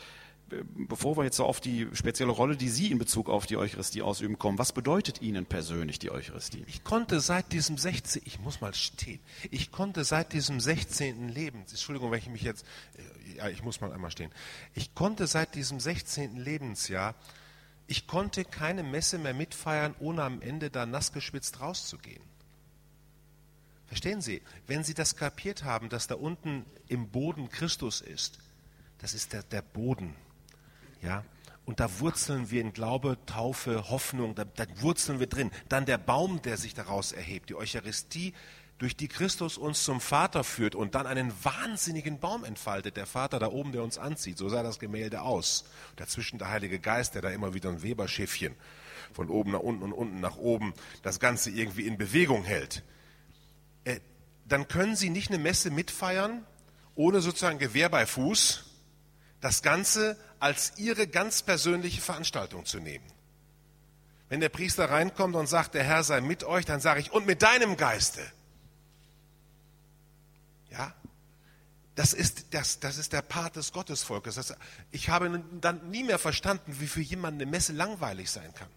[0.52, 3.58] Äh, Bevor wir jetzt so auf die spezielle Rolle, die Sie in Bezug auf die
[3.58, 6.64] Eucharistie ausüben, kommen, was bedeutet Ihnen persönlich die Eucharistie?
[6.68, 8.22] Ich konnte seit diesem 16.
[8.26, 9.20] Ich muss mal stehen.
[9.52, 11.30] Ich konnte seit diesem 16.
[11.30, 11.72] Lebens.
[11.72, 12.66] Entschuldigung, wenn ich mich jetzt.
[12.98, 14.32] äh, Ja, ich muss mal einmal stehen.
[14.74, 16.38] Ich konnte seit diesem 16.
[16.38, 17.16] Lebensjahr.
[17.88, 22.24] Ich konnte keine Messe mehr mitfeiern, ohne am Ende da nass geschwitzt rauszugehen.
[23.88, 24.42] Verstehen Sie?
[24.66, 28.40] Wenn Sie das kapiert haben, dass da unten im Boden Christus ist,
[29.00, 30.16] das ist der, der Boden.
[31.06, 31.24] Ja?
[31.66, 35.52] Und da wurzeln wir in Glaube, Taufe, Hoffnung, da, da wurzeln wir drin.
[35.70, 38.34] Dann der Baum, der sich daraus erhebt, die Eucharistie,
[38.78, 42.98] durch die Christus uns zum Vater führt und dann einen wahnsinnigen Baum entfaltet.
[42.98, 44.38] Der Vater da oben, der uns anzieht.
[44.38, 45.66] So sah das Gemälde aus.
[45.96, 48.54] Dazwischen der Heilige Geist, der da immer wieder ein Weberschiffchen
[49.14, 52.84] von oben nach unten und unten nach oben das Ganze irgendwie in Bewegung hält.
[53.86, 54.02] Äh,
[54.46, 56.46] dann können Sie nicht eine Messe mitfeiern,
[56.96, 58.65] ohne sozusagen Gewehr bei Fuß,
[59.46, 63.06] das Ganze als Ihre ganz persönliche Veranstaltung zu nehmen.
[64.28, 67.28] Wenn der Priester reinkommt und sagt, der Herr sei mit euch, dann sage ich, und
[67.28, 68.22] mit deinem Geiste.
[70.72, 70.96] Ja?
[71.94, 74.34] Das ist, das, das ist der Part des Gottesvolkes.
[74.34, 74.56] Das,
[74.90, 78.70] ich habe dann nie mehr verstanden, wie für jemanden eine Messe langweilig sein kann.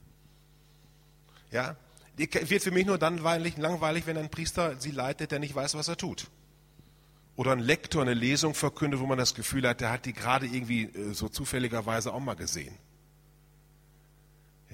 [1.51, 1.77] Ja?
[2.19, 5.55] Die wird für mich nur dann langweilig, langweilig, wenn ein Priester sie leitet, der nicht
[5.55, 6.27] weiß, was er tut.
[7.39, 10.45] Oder ein Lektor eine Lesung verkündet, wo man das Gefühl hat, der hat die gerade
[10.45, 12.77] irgendwie äh, so zufälligerweise auch mal gesehen.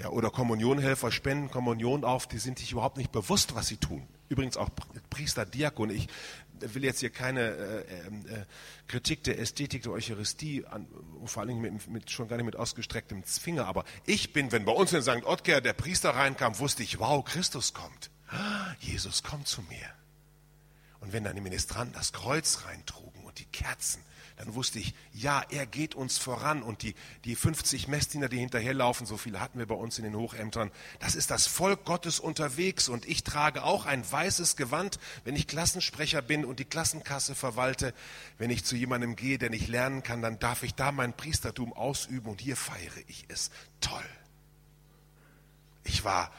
[0.00, 4.08] Ja, oder Kommunionhelfer spenden Kommunion auf, die sind sich überhaupt nicht bewusst, was sie tun.
[4.30, 4.70] Übrigens auch
[5.10, 5.90] Priester, Diakon.
[5.90, 6.08] Ich
[6.58, 8.44] will jetzt hier keine äh, äh,
[8.88, 10.86] Kritik der Ästhetik der Eucharistie, an,
[11.26, 14.72] vor Dingen mit, mit, schon gar nicht mit ausgestrecktem Finger, aber ich bin, wenn bei
[14.72, 15.26] uns in St.
[15.26, 18.10] Ottger der Priester reinkam, wusste ich, wow, Christus kommt.
[18.80, 20.03] Jesus kommt zu mir.
[21.04, 24.02] Und wenn dann die Ministranten das Kreuz reintrugen und die Kerzen,
[24.36, 26.62] dann wusste ich, ja, er geht uns voran.
[26.62, 26.94] Und die,
[27.26, 31.14] die 50 Messdiener, die hinterherlaufen, so viele hatten wir bei uns in den Hochämtern, das
[31.14, 32.88] ist das Volk Gottes unterwegs.
[32.88, 37.92] Und ich trage auch ein weißes Gewand, wenn ich Klassensprecher bin und die Klassenkasse verwalte.
[38.38, 41.74] Wenn ich zu jemandem gehe, der nicht lernen kann, dann darf ich da mein Priestertum
[41.74, 43.50] ausüben und hier feiere ich es.
[43.82, 44.08] Toll.
[45.84, 46.32] Ich war,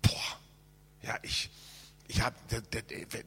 [0.00, 0.40] boah,
[1.02, 1.50] ja, ich,
[2.08, 2.34] ich habe,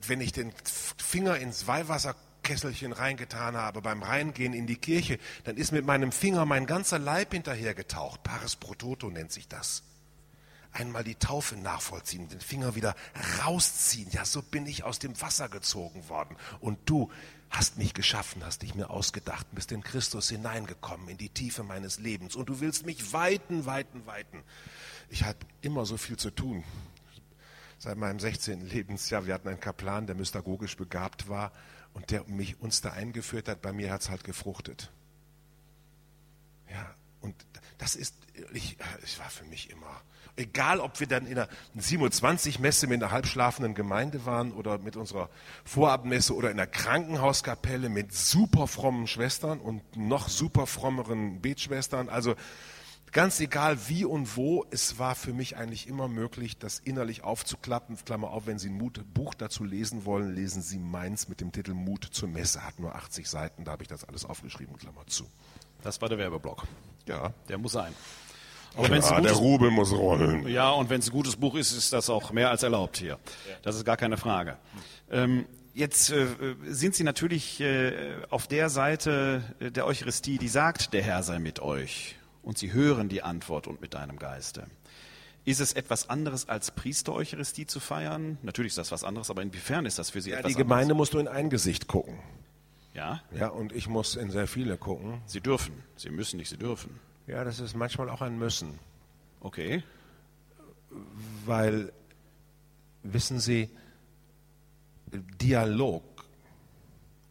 [0.07, 0.51] wenn ich den
[0.97, 6.45] Finger ins Weihwasserkesselchen reingetan habe beim Reingehen in die Kirche, dann ist mit meinem Finger
[6.45, 8.23] mein ganzer Leib hinterhergetaucht.
[8.23, 9.83] Pares pro toto nennt sich das.
[10.73, 12.95] Einmal die Taufe nachvollziehen, den Finger wieder
[13.45, 14.09] rausziehen.
[14.11, 16.35] Ja, so bin ich aus dem Wasser gezogen worden.
[16.59, 17.11] Und du
[17.51, 21.99] hast mich geschaffen, hast dich mir ausgedacht, bist in Christus hineingekommen, in die Tiefe meines
[21.99, 22.35] Lebens.
[22.35, 24.41] Und du willst mich weiten, weiten, weiten.
[25.09, 26.63] Ich habe immer so viel zu tun
[27.81, 28.67] seit meinem 16.
[28.67, 29.25] Lebensjahr.
[29.25, 31.51] Wir hatten einen Kaplan, der mystagogisch begabt war
[31.93, 33.63] und der mich, uns da eingeführt hat.
[33.63, 34.91] Bei mir hat es halt gefruchtet.
[36.69, 37.35] Ja, und
[37.79, 38.15] das ist,
[38.53, 39.99] ich, es war für mich immer,
[40.35, 45.31] egal ob wir dann in einer 27-Messe mit einer halbschlafenden Gemeinde waren oder mit unserer
[45.65, 52.09] Vorabmesse oder in einer Krankenhauskapelle mit super frommen Schwestern und noch super frommeren Betschwestern.
[52.09, 52.35] Also
[53.12, 57.97] Ganz egal wie und wo, es war für mich eigentlich immer möglich, das innerlich aufzuklappen.
[58.06, 61.52] Klammer auf, wenn Sie ein Mut Buch dazu lesen wollen, lesen Sie meins mit dem
[61.52, 62.65] Titel Mut zur Messe.
[62.65, 65.26] Hat nur 80 Seiten, da habe ich das alles aufgeschrieben, Klammer zu.
[65.84, 66.63] Das war der Werbeblock.
[67.06, 67.34] Ja.
[67.50, 67.93] Der muss sein.
[68.78, 70.47] Aber ja, der Rubel muss rollen.
[70.47, 73.19] Ja, und wenn es ein gutes Buch ist, ist das auch mehr als erlaubt hier.
[73.62, 74.58] Das ist gar keine Frage.
[75.10, 76.28] Ähm, Jetzt äh,
[76.67, 77.93] sind Sie natürlich äh,
[78.30, 83.10] auf der Seite der Eucharistie, die sagt, der Herr sei mit euch und sie hören
[83.10, 84.67] die Antwort und mit deinem Geiste.
[85.43, 88.38] Ist es etwas anderes als Priester-Eucharistie zu feiern?
[88.43, 90.93] Natürlich ist das was anderes, aber inwiefern ist das für Sie ja, etwas Die Gemeinde
[90.93, 90.97] anderes?
[90.97, 92.19] musst du in ein Gesicht gucken.
[92.93, 93.21] Ja?
[93.34, 95.21] Ja, und ich muss in sehr viele gucken.
[95.25, 95.84] Sie dürfen.
[95.95, 96.99] Sie müssen nicht, Sie dürfen.
[97.25, 98.77] Ja, das ist manchmal auch ein Müssen.
[99.39, 99.84] Okay.
[101.45, 101.91] Weil,
[103.01, 103.69] wissen Sie,
[105.41, 106.04] Dialog,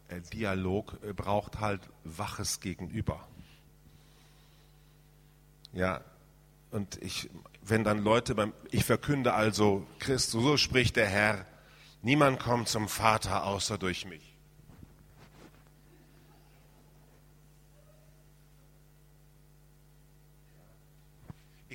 [0.09, 3.25] äh, Dialog braucht halt waches Gegenüber.
[5.73, 6.01] Ja,
[6.71, 7.29] und ich,
[7.61, 11.45] wenn dann Leute beim, ich verkünde also, Christus, so spricht der Herr,
[12.01, 14.31] niemand kommt zum Vater außer durch mich.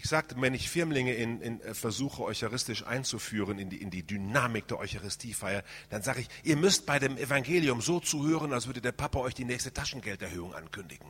[0.06, 4.02] Ich sagte, wenn ich Firmlinge in, in, äh, versuche, eucharistisch einzuführen in die, in die
[4.02, 8.82] Dynamik der Eucharistiefeier, dann sage ich, ihr müsst bei dem Evangelium so zuhören, als würde
[8.82, 11.08] der Papa euch die nächste Taschengelderhöhung ankündigen.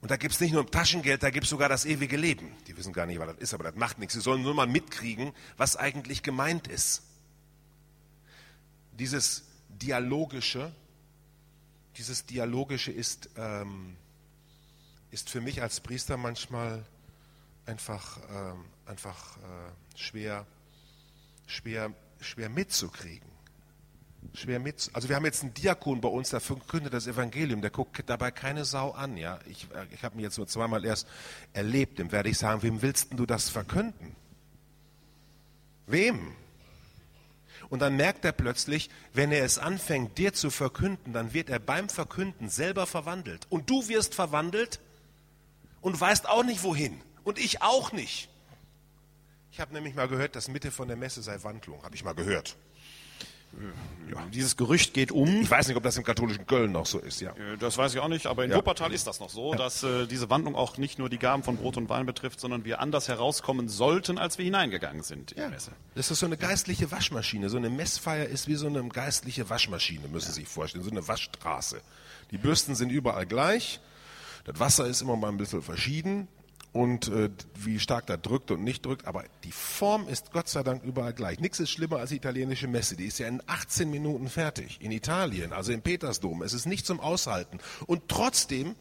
[0.00, 2.56] Und da gibt es nicht nur Taschengeld, da gibt es sogar das ewige Leben.
[2.66, 4.14] Die wissen gar nicht, was das ist, aber das macht nichts.
[4.14, 7.02] Sie sollen nur mal mitkriegen, was eigentlich gemeint ist.
[8.92, 10.72] Dieses Dialogische,
[11.96, 13.96] dieses Dialogische ist, ähm,
[15.10, 16.84] ist für mich als Priester manchmal
[17.66, 20.46] einfach, ähm, einfach äh, schwer,
[21.46, 23.28] schwer, schwer mitzukriegen.
[24.34, 24.90] Schwer mit.
[24.92, 28.30] Also wir haben jetzt einen Diakon bei uns, der verkündet das Evangelium, der guckt dabei
[28.30, 29.16] keine Sau an.
[29.16, 31.06] Ja, ich, äh, ich habe ihn jetzt nur zweimal erst
[31.52, 31.98] erlebt.
[31.98, 34.14] Dem werde ich sagen, wem willst du das verkünden?
[35.86, 36.34] Wem?
[37.70, 41.58] Und dann merkt er plötzlich, wenn er es anfängt, dir zu verkünden, dann wird er
[41.58, 43.46] beim Verkünden selber verwandelt.
[43.50, 44.80] Und du wirst verwandelt
[45.80, 47.00] und weißt auch nicht wohin.
[47.24, 48.28] Und ich auch nicht.
[49.52, 51.82] Ich habe nämlich mal gehört, dass Mitte von der Messe sei Wandlung.
[51.82, 52.56] Habe ich mal gehört.
[54.10, 54.24] Ja.
[54.32, 55.42] Dieses Gerücht geht um.
[55.42, 57.30] Ich weiß nicht, ob das im katholischen Köln noch so ist, ja.
[57.32, 58.56] Äh, das weiß ich auch nicht, aber in ja.
[58.56, 59.58] Wuppertal ist das noch so, ja.
[59.58, 62.64] dass äh, diese Wandlung auch nicht nur die Gaben von Brot und Wein betrifft, sondern
[62.64, 65.46] wir anders herauskommen sollten, als wir hineingegangen sind in ja.
[65.46, 65.72] die Messe.
[65.94, 67.48] Das ist so eine geistliche Waschmaschine.
[67.48, 70.84] So eine Messfeier ist wie so eine geistliche Waschmaschine, müssen Sie sich vorstellen.
[70.84, 71.80] So eine Waschstraße.
[72.30, 73.80] Die Bürsten sind überall gleich.
[74.44, 76.28] Das Wasser ist immer mal ein bisschen verschieden
[76.72, 80.62] und äh, wie stark da drückt und nicht drückt, aber die Form ist Gott sei
[80.62, 81.40] Dank überall gleich.
[81.40, 84.78] Nichts ist schlimmer als die italienische Messe, die ist ja in 18 Minuten fertig.
[84.80, 87.58] In Italien, also im Petersdom, es ist nicht zum Aushalten.
[87.86, 88.74] Und trotzdem,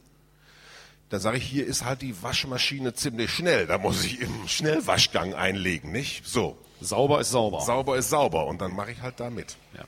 [1.10, 5.34] da sage ich, hier ist halt die Waschmaschine ziemlich schnell, da muss ich im Schnellwaschgang
[5.34, 6.26] einlegen, nicht?
[6.26, 6.58] So.
[6.80, 7.62] Sauber ist sauber.
[7.62, 9.58] Sauber ist sauber und dann mache ich halt da mit.
[9.76, 9.86] Ja.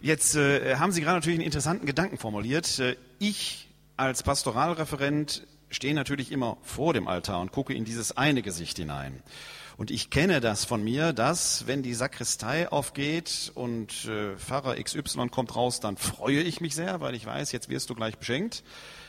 [0.00, 2.78] Jetzt äh, haben Sie gerade natürlich einen interessanten Gedanken formuliert.
[2.78, 8.42] Äh, ich als Pastoralreferent stehe natürlich immer vor dem Altar und gucke in dieses eine
[8.42, 9.22] Gesicht hinein.
[9.76, 15.28] Und ich kenne das von mir, dass wenn die Sakristei aufgeht und äh, Pfarrer XY
[15.30, 18.62] kommt raus, dann freue ich mich sehr, weil ich weiß, jetzt wirst du gleich beschenkt.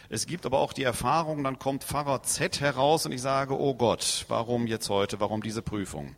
[0.10, 3.76] Es gibt aber auch die Erfahrung, dann kommt Pfarrer Z heraus und ich sage, oh
[3.76, 6.16] Gott, warum jetzt heute, warum diese Prüfung?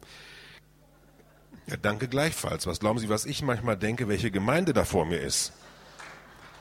[1.67, 2.67] Ja, danke gleichfalls.
[2.67, 5.51] Was glauben Sie, was ich manchmal denke, welche Gemeinde da vor mir ist?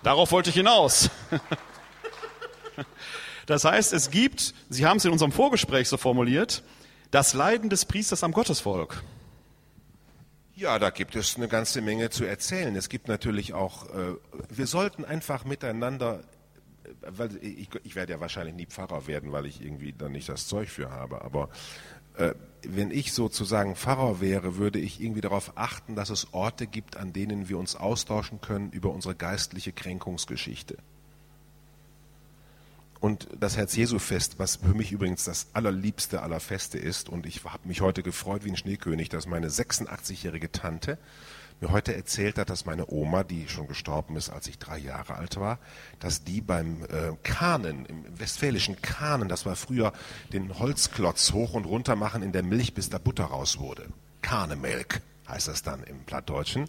[0.03, 1.11] Darauf wollte ich hinaus.
[3.46, 6.62] Das heißt, es gibt, Sie haben es in unserem Vorgespräch so formuliert,
[7.11, 9.02] das Leiden des Priesters am Gottesvolk.
[10.56, 12.74] Ja, da gibt es eine ganze Menge zu erzählen.
[12.76, 14.14] Es gibt natürlich auch, äh,
[14.48, 16.20] wir sollten einfach miteinander,
[16.85, 20.28] äh, weil ich, ich, werde ja wahrscheinlich nie Pfarrer werden, weil ich irgendwie da nicht
[20.28, 21.50] das Zeug für habe, aber
[22.16, 22.32] äh,
[22.66, 27.12] wenn ich sozusagen Pfarrer wäre, würde ich irgendwie darauf achten, dass es Orte gibt, an
[27.12, 30.78] denen wir uns austauschen können über unsere geistliche Kränkungsgeschichte.
[33.00, 37.68] Und das Herz-Jesu-Fest, was für mich übrigens das allerliebste aller Feste ist, und ich habe
[37.68, 40.98] mich heute gefreut wie ein Schneekönig, dass meine 86-jährige Tante
[41.61, 45.14] mir heute erzählt hat, dass meine Oma, die schon gestorben ist, als ich drei Jahre
[45.14, 45.59] alt war,
[46.00, 49.92] dass die beim äh, Kahnen, im westfälischen Kahnen, das war früher
[50.32, 53.87] den Holzklotz hoch und runter machen in der Milch, bis da Butter raus wurde.
[54.22, 56.68] Kahnemelk heißt das dann im Plattdeutschen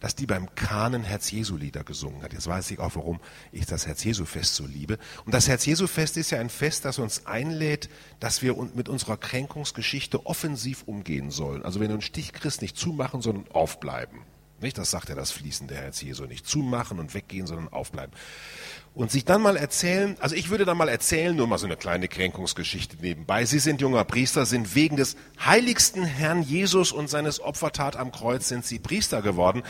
[0.00, 2.32] dass die beim Kahnen Herz-Jesu-Lieder gesungen hat.
[2.32, 3.20] Jetzt weiß ich auch, warum
[3.52, 4.98] ich das Herz-Jesu-Fest so liebe.
[5.24, 7.88] Und das Herz-Jesu-Fest ist ja ein Fest, das uns einlädt,
[8.20, 11.64] dass wir mit unserer Kränkungsgeschichte offensiv umgehen sollen.
[11.64, 14.20] Also wenn du einen Stich kriegst, nicht zumachen, sondern aufbleiben.
[14.60, 14.78] Nicht?
[14.78, 16.24] Das sagt ja das fließende Herz Jesu.
[16.24, 18.14] Nicht zumachen und weggehen, sondern aufbleiben
[18.96, 21.76] und sich dann mal erzählen, also ich würde dann mal erzählen, nur mal so eine
[21.76, 23.44] kleine Kränkungsgeschichte nebenbei.
[23.44, 28.48] Sie sind junger Priester, sind wegen des heiligsten Herrn Jesus und seines Opfertat am Kreuz
[28.48, 29.62] sind Sie Priester geworden,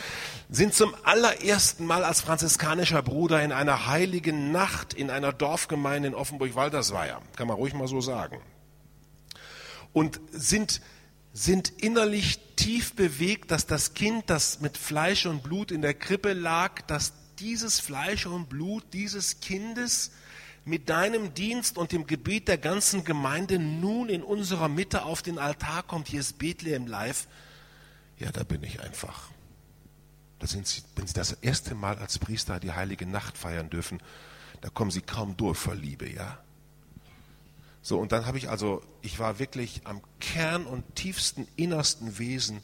[0.49, 6.15] sind zum allerersten Mal als franziskanischer Bruder in einer heiligen Nacht in einer Dorfgemeinde in
[6.15, 8.39] Offenburg-Waldersweier, kann man ruhig mal so sagen.
[9.91, 10.81] Und sind
[11.33, 16.33] sind innerlich tief bewegt, dass das Kind, das mit Fleisch und Blut in der Krippe
[16.33, 20.11] lag, dass dieses Fleisch und Blut dieses Kindes
[20.65, 25.39] mit deinem Dienst und dem Gebet der ganzen Gemeinde nun in unserer Mitte auf den
[25.39, 26.09] Altar kommt.
[26.09, 27.27] Hier ist Bethlehem live.
[28.17, 29.29] Ja, da bin ich einfach.
[30.39, 34.01] Da sind Sie, wenn Sie das erste Mal als Priester die heilige Nacht feiern dürfen,
[34.61, 36.39] da kommen Sie kaum durch vor Liebe, ja?
[37.81, 42.61] So, und dann habe ich also, ich war wirklich am Kern und tiefsten, innersten Wesen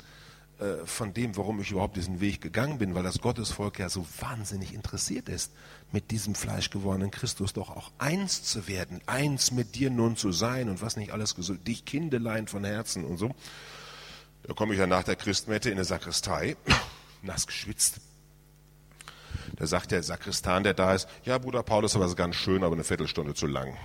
[0.60, 4.06] äh, von dem, warum ich überhaupt diesen Weg gegangen bin, weil das Gottesvolk ja so
[4.20, 5.52] wahnsinnig interessiert ist,
[5.92, 10.70] mit diesem fleischgewordenen Christus doch auch eins zu werden, eins mit dir nun zu sein
[10.70, 13.34] und was nicht alles gesund, dich Kindelein von Herzen und so.
[14.44, 16.56] Da komme ich ja nach der Christmette in der Sakristei,
[17.24, 18.00] nass geschwitzt.
[19.56, 22.64] Da sagt der Sakristan, der da ist, ja, Bruder Paulus, aber es ist ganz schön,
[22.64, 23.76] aber eine Viertelstunde zu lang.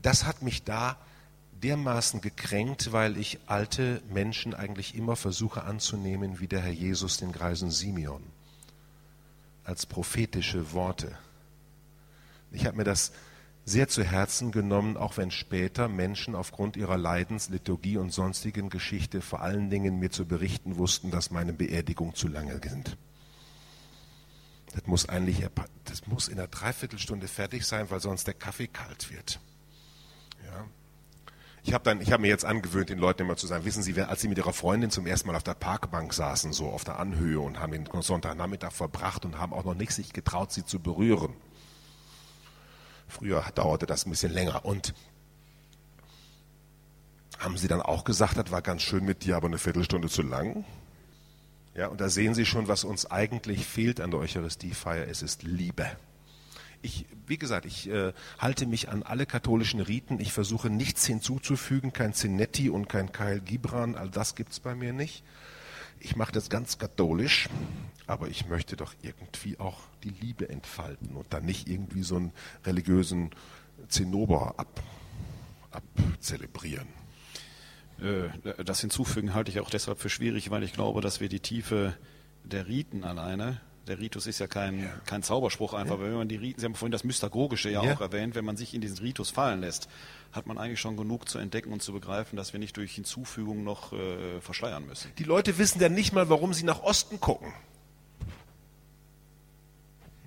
[0.00, 0.96] Das hat mich da
[1.62, 7.32] dermaßen gekränkt, weil ich alte Menschen eigentlich immer versuche anzunehmen, wie der Herr Jesus den
[7.32, 8.22] Greisen Simeon,
[9.64, 11.16] als prophetische Worte.
[12.50, 13.12] Ich habe mir das
[13.64, 19.40] sehr zu Herzen genommen, auch wenn später Menschen aufgrund ihrer Leidensliturgie und sonstigen Geschichte vor
[19.40, 22.96] allen Dingen mir zu berichten wussten, dass meine Beerdigung zu lange sind.
[24.74, 25.46] Das muss eigentlich,
[25.84, 29.38] das muss in einer Dreiviertelstunde fertig sein, weil sonst der Kaffee kalt wird.
[30.44, 30.64] Ja.
[31.64, 34.28] Ich habe hab mir jetzt angewöhnt, den Leuten immer zu sagen, wissen Sie, als Sie
[34.28, 37.60] mit Ihrer Freundin zum ersten Mal auf der Parkbank saßen, so auf der Anhöhe und
[37.60, 41.34] haben den Sonntagnachmittag verbracht und haben auch noch nicht sich getraut, sie zu berühren.
[43.06, 44.64] Früher dauerte das ein bisschen länger.
[44.64, 44.92] Und
[47.38, 50.22] haben Sie dann auch gesagt, das war ganz schön mit dir, aber eine Viertelstunde zu
[50.22, 50.64] lang?
[51.74, 55.06] Ja, und da sehen Sie schon, was uns eigentlich fehlt an der Eucharistiefeier.
[55.08, 55.86] Es ist Liebe.
[56.82, 60.20] Ich, wie gesagt, ich äh, halte mich an alle katholischen Riten.
[60.20, 63.94] Ich versuche nichts hinzuzufügen, kein Zinetti und kein Kyle Gibran.
[63.94, 65.22] All das gibt es bei mir nicht.
[66.00, 67.48] Ich mache das ganz katholisch,
[68.08, 72.32] aber ich möchte doch irgendwie auch die Liebe entfalten und dann nicht irgendwie so einen
[72.64, 73.30] religiösen
[73.86, 74.82] Zinnober ab,
[75.70, 76.88] abzelebrieren.
[78.00, 81.40] Äh, das hinzufügen halte ich auch deshalb für schwierig, weil ich glaube, dass wir die
[81.40, 81.96] Tiefe
[82.44, 84.90] der Riten alleine, der Ritus ist ja kein, ja.
[85.06, 86.04] kein Zauberspruch einfach, ja.
[86.04, 88.56] wenn man die Riten, Sie haben vorhin das Mystagogische ja, ja, auch erwähnt, wenn man
[88.56, 89.88] sich in diesen Ritus fallen lässt,
[90.32, 93.64] hat man eigentlich schon genug zu entdecken und zu begreifen, dass wir nicht durch Hinzufügung
[93.64, 95.10] noch äh, verschleiern müssen.
[95.18, 97.52] Die Leute wissen ja nicht mal, warum sie nach Osten gucken.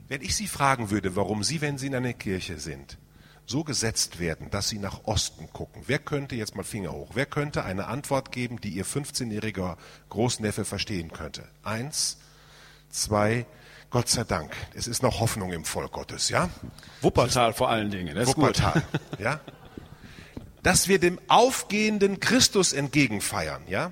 [0.07, 2.99] Wenn ich Sie fragen würde, warum Sie, wenn Sie in einer Kirche sind,
[3.47, 5.83] so gesetzt werden, dass sie nach Osten gucken.
[5.85, 7.11] Wer könnte jetzt mal Finger hoch?
[7.13, 9.77] Wer könnte eine Antwort geben, die ihr 15-jähriger
[10.09, 11.47] Großneffe verstehen könnte?
[11.63, 12.17] Eins,
[13.01, 13.45] zwei,
[13.89, 14.51] Gott sei Dank.
[14.73, 16.49] Es ist noch Hoffnung im Volk Gottes, ja?
[17.01, 18.15] Wuppertal vor allen Dingen.
[18.15, 18.83] Das Wuppertal,
[19.19, 19.39] ja?
[20.63, 23.91] Dass wir dem aufgehenden Christus entgegenfeiern, ja?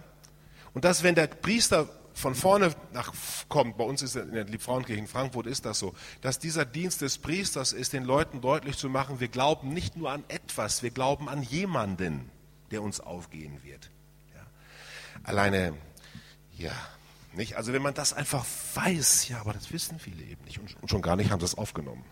[0.74, 3.14] Und dass, wenn der Priester von vorne nach
[3.50, 7.02] kommt, bei uns ist in der Liebfrauenkirche in Frankfurt ist das so, dass dieser Dienst
[7.02, 10.92] des Priesters ist, den Leuten deutlich zu machen, wir glauben nicht nur an etwas, wir
[10.92, 12.30] glauben an jemanden,
[12.72, 13.90] der uns aufgehen wird.
[14.36, 14.42] Ja.
[15.24, 15.74] Alleine,
[16.58, 16.72] ja,
[17.36, 17.58] nicht?
[17.58, 21.02] Also wenn man das einfach weiß, ja, aber das wissen viele eben nicht und schon
[21.02, 22.04] gar nicht haben sie es aufgenommen.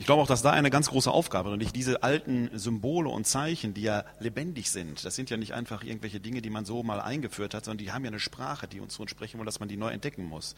[0.00, 1.74] Ich glaube auch, dass da eine ganz große Aufgabe drin liegt.
[1.74, 6.20] Diese alten Symbole und Zeichen, die ja lebendig sind, das sind ja nicht einfach irgendwelche
[6.20, 8.94] Dinge, die man so mal eingeführt hat, sondern die haben ja eine Sprache, die uns
[8.94, 10.54] so entsprechen wollen, dass man die neu entdecken muss.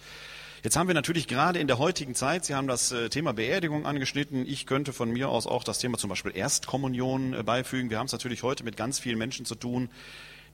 [0.62, 3.86] Jetzt haben wir natürlich gerade in der heutigen Zeit, Sie haben das äh, Thema Beerdigung
[3.86, 4.46] angeschnitten.
[4.46, 7.88] Ich könnte von mir aus auch das Thema zum Beispiel Erstkommunion äh, beifügen.
[7.88, 9.88] Wir haben es natürlich heute mit ganz vielen Menschen zu tun,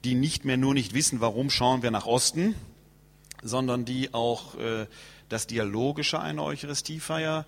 [0.04, 2.54] die nicht mehr nur nicht wissen, warum schauen wir nach Osten,
[3.42, 4.86] sondern die auch äh,
[5.28, 7.44] das Dialogische einer Eucharistiefeier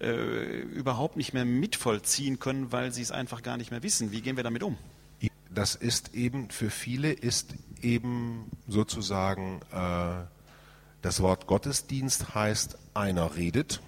[0.00, 4.12] äh, überhaupt nicht mehr mitvollziehen können, weil sie es einfach gar nicht mehr wissen.
[4.12, 4.76] Wie gehen wir damit um?
[5.52, 10.24] Das ist eben für viele ist eben sozusagen äh,
[11.02, 13.80] das Wort Gottesdienst heißt, einer redet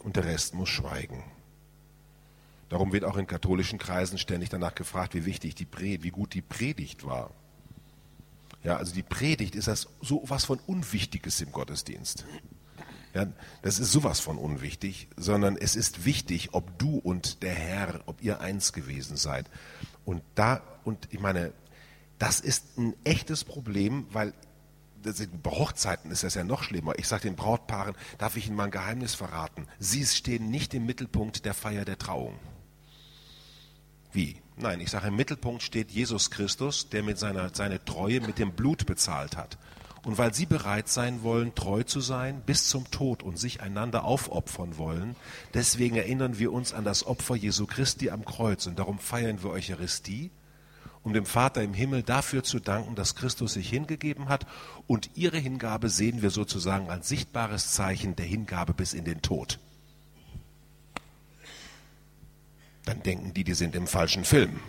[0.00, 1.22] und der Rest muss schweigen.
[2.72, 6.32] Darum wird auch in katholischen Kreisen ständig danach gefragt, wie wichtig die Predigt, wie gut
[6.32, 7.30] die Predigt war.
[8.64, 12.24] Ja, also die Predigt ist das so was von Unwichtiges im Gottesdienst.
[13.12, 13.26] Ja,
[13.60, 18.22] das ist sowas von unwichtig, sondern es ist wichtig, ob du und der Herr, ob
[18.22, 19.50] ihr eins gewesen seid.
[20.06, 21.52] Und da, und ich meine,
[22.18, 24.32] das ist ein echtes Problem, weil
[25.02, 26.98] bei Hochzeiten ist das ja noch schlimmer.
[26.98, 29.68] Ich sage den Brautpaaren, darf ich Ihnen mal ein Geheimnis verraten?
[29.78, 32.38] Sie stehen nicht im Mittelpunkt der Feier der Trauung.
[34.12, 34.36] Wie?
[34.56, 38.52] Nein, ich sage, im Mittelpunkt steht Jesus Christus, der mit seiner seine Treue mit dem
[38.52, 39.58] Blut bezahlt hat.
[40.04, 44.04] Und weil sie bereit sein wollen, treu zu sein bis zum Tod und sich einander
[44.04, 45.16] aufopfern wollen,
[45.54, 49.50] deswegen erinnern wir uns an das Opfer Jesu Christi am Kreuz und darum feiern wir
[49.50, 50.30] Eucharistie,
[51.04, 54.46] um dem Vater im Himmel dafür zu danken, dass Christus sich hingegeben hat
[54.86, 59.60] und ihre Hingabe sehen wir sozusagen als sichtbares Zeichen der Hingabe bis in den Tod.
[62.84, 64.60] Dann denken die, die sind im falschen Film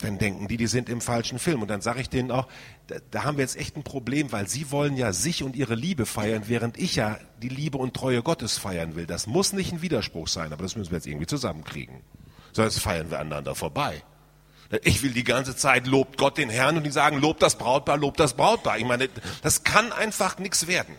[0.00, 1.62] dann denken die, die sind im falschen Film.
[1.62, 2.46] Und dann sage ich denen auch,
[2.86, 5.74] da, da, haben wir jetzt echt ein Problem, weil sie wollen ja sich und ihre
[5.74, 9.06] Liebe feiern, während ich ja die Liebe und Treue Gottes feiern will.
[9.06, 12.00] Das muss nicht ein Widerspruch sein, aber das müssen wir jetzt irgendwie zusammenkriegen.
[12.52, 14.02] Sonst feiern wir aneinander vorbei.
[14.84, 17.96] Ich will die ganze Zeit, lobt Gott den Herrn und die sagen, lobt das Brautpaar,
[17.96, 18.78] lobt das Brautpaar.
[18.78, 19.08] Ich meine,
[19.42, 20.94] das kann einfach nichts werden.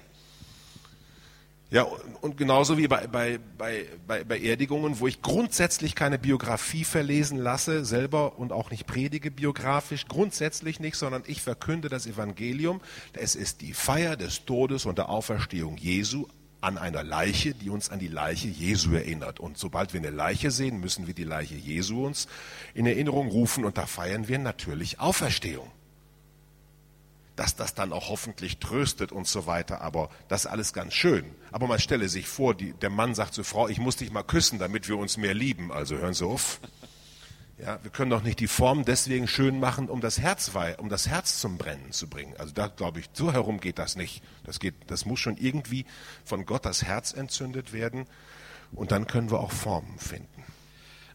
[1.71, 1.83] Ja,
[2.21, 7.85] und genauso wie bei, bei, bei, bei Beerdigungen, wo ich grundsätzlich keine Biografie verlesen lasse,
[7.85, 12.81] selber und auch nicht predige biografisch, grundsätzlich nicht, sondern ich verkünde das Evangelium.
[13.13, 16.25] Es ist die Feier des Todes und der Auferstehung Jesu
[16.59, 19.39] an einer Leiche, die uns an die Leiche Jesu erinnert.
[19.39, 22.27] Und sobald wir eine Leiche sehen, müssen wir die Leiche Jesu uns
[22.73, 25.69] in Erinnerung rufen und da feiern wir natürlich Auferstehung.
[27.39, 31.23] Dass das dann auch hoffentlich tröstet und so weiter, aber das ist alles ganz schön.
[31.53, 34.23] Aber man stelle sich vor, die, der Mann sagt zur Frau, ich muss dich mal
[34.23, 35.71] küssen, damit wir uns mehr lieben.
[35.71, 36.59] Also hören Sie auf.
[37.57, 41.07] Ja, wir können doch nicht die Form deswegen schön machen, um das Herz, um das
[41.07, 42.35] Herz zum Brennen zu bringen.
[42.37, 44.21] Also da glaube ich, so herum geht das nicht.
[44.43, 45.85] Das geht, das muss schon irgendwie
[46.25, 48.05] von Gott das Herz entzündet werden
[48.73, 50.43] und dann können wir auch Formen finden.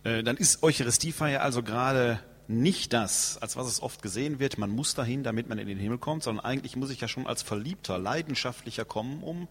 [0.04, 2.18] Äh, dann ist Eucharistiefeier also gerade
[2.48, 5.78] nicht das, als was es oft gesehen wird, man muss dahin, damit man in den
[5.78, 9.48] Himmel kommt, sondern eigentlich muss ich ja schon als Verliebter, Leidenschaftlicher kommen, um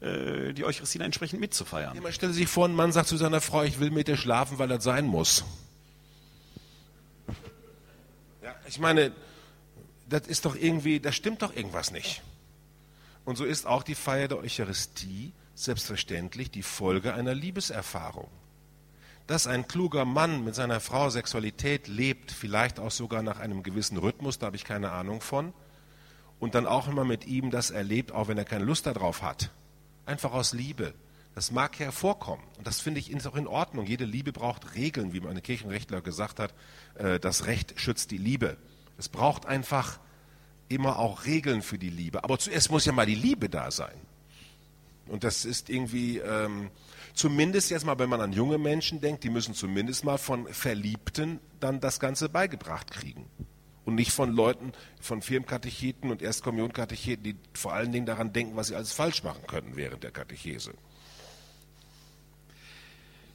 [0.00, 1.94] äh, die Eucharistie entsprechend mitzufeiern.
[1.94, 4.16] Ja, man stelle sich vor, ein Mann sagt zu seiner Frau, ich will mit dir
[4.16, 5.44] schlafen, weil das sein muss.
[8.66, 9.12] Ich meine,
[10.08, 12.22] das ist doch irgendwie, da stimmt doch irgendwas nicht.
[13.24, 18.28] Und so ist auch die Feier der Eucharistie selbstverständlich die Folge einer Liebeserfahrung.
[19.30, 23.96] Dass ein kluger Mann mit seiner Frau Sexualität lebt, vielleicht auch sogar nach einem gewissen
[23.96, 25.52] Rhythmus, da habe ich keine Ahnung von,
[26.40, 29.52] und dann auch immer mit ihm das erlebt, auch wenn er keine Lust darauf hat.
[30.04, 30.94] Einfach aus Liebe.
[31.36, 32.42] Das mag ja vorkommen.
[32.58, 33.86] Und das finde ich auch in Ordnung.
[33.86, 36.52] Jede Liebe braucht Regeln, wie meine Kirchenrechtler gesagt hat.
[36.96, 38.56] Äh, das Recht schützt die Liebe.
[38.98, 40.00] Es braucht einfach
[40.68, 42.24] immer auch Regeln für die Liebe.
[42.24, 43.94] Aber zuerst muss ja mal die Liebe da sein.
[45.06, 46.72] Und das ist irgendwie, ähm,
[47.20, 51.38] zumindest jetzt mal, wenn man an junge Menschen denkt, die müssen zumindest mal von Verliebten
[51.60, 53.26] dann das Ganze beigebracht kriegen.
[53.84, 58.68] Und nicht von Leuten, von Firmenkatecheten und Erstkommunkatecheten, die vor allen Dingen daran denken, was
[58.68, 60.72] sie alles falsch machen können während der Katechese.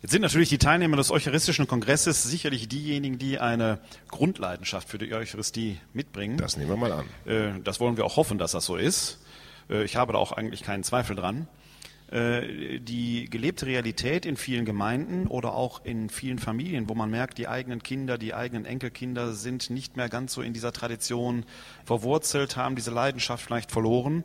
[0.01, 5.13] Jetzt sind natürlich die Teilnehmer des Eucharistischen Kongresses sicherlich diejenigen, die eine Grundleidenschaft für die
[5.13, 6.37] Eucharistie mitbringen.
[6.37, 7.05] Das nehmen wir mal an.
[7.25, 9.19] Äh, das wollen wir auch hoffen, dass das so ist.
[9.69, 11.47] Äh, ich habe da auch eigentlich keinen Zweifel dran.
[12.15, 17.37] Äh, die gelebte Realität in vielen Gemeinden oder auch in vielen Familien, wo man merkt,
[17.37, 21.43] die eigenen Kinder, die eigenen Enkelkinder sind nicht mehr ganz so in dieser Tradition
[21.83, 24.23] verwurzelt, haben diese Leidenschaft vielleicht verloren.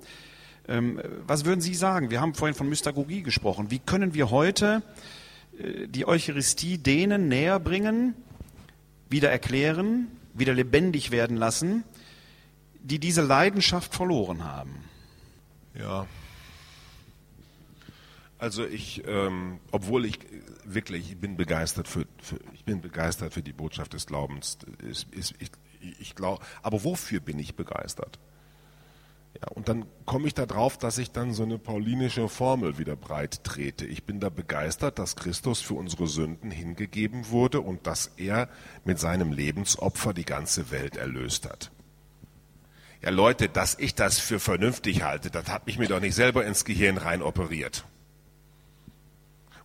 [0.68, 2.10] Ähm, was würden Sie sagen?
[2.10, 3.72] Wir haben vorhin von Mystagogie gesprochen.
[3.72, 4.82] Wie können wir heute
[5.88, 8.14] die Eucharistie denen näher bringen,
[9.10, 11.84] wieder erklären, wieder lebendig werden lassen,
[12.82, 14.84] die diese Leidenschaft verloren haben.
[15.78, 16.06] Ja.
[18.40, 20.18] Also ich, ähm, obwohl ich
[20.64, 24.56] wirklich, ich bin begeistert für, für, ich bin begeistert für die Botschaft des Glaubens.
[24.88, 25.06] Ich,
[25.38, 25.50] ich,
[26.00, 28.18] ich glaube, aber wofür bin ich begeistert?
[29.34, 32.96] Ja, und dann komme ich da drauf, dass ich dann so eine paulinische Formel wieder
[32.96, 33.84] breit trete.
[33.84, 38.48] Ich bin da begeistert, dass Christus für unsere Sünden hingegeben wurde und dass er
[38.86, 41.70] mit seinem Lebensopfer die ganze Welt erlöst hat.
[43.02, 46.46] Ja, Leute, dass ich das für vernünftig halte, das hat mich mir doch nicht selber
[46.46, 47.84] ins Gehirn rein operiert.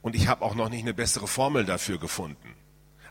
[0.05, 2.53] Und ich habe auch noch nicht eine bessere Formel dafür gefunden.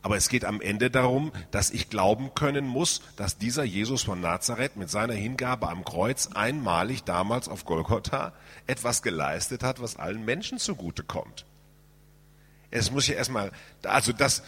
[0.01, 4.20] Aber es geht am Ende darum, dass ich glauben können muss, dass dieser Jesus von
[4.20, 8.32] Nazareth mit seiner Hingabe am Kreuz einmalig damals auf Golgotha
[8.68, 11.47] etwas geleistet hat, was allen Menschen zugutekommt.
[12.70, 13.51] Es muss ja erstmal,
[13.82, 14.45] also das,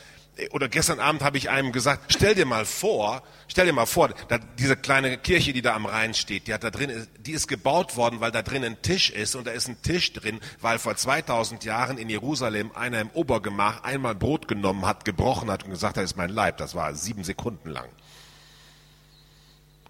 [0.51, 4.11] oder gestern Abend habe ich einem gesagt, stell dir mal vor, stell dir mal vor,
[4.28, 7.47] da, diese kleine Kirche, die da am Rhein steht, die hat da drin, die ist
[7.49, 10.78] gebaut worden, weil da drin ein Tisch ist und da ist ein Tisch drin, weil
[10.78, 15.70] vor 2000 Jahren in Jerusalem einer im Obergemach einmal Brot genommen hat, gebrochen hat und
[15.70, 16.59] gesagt, das ist mein Leib.
[16.59, 17.89] Das war sieben Sekunden lang.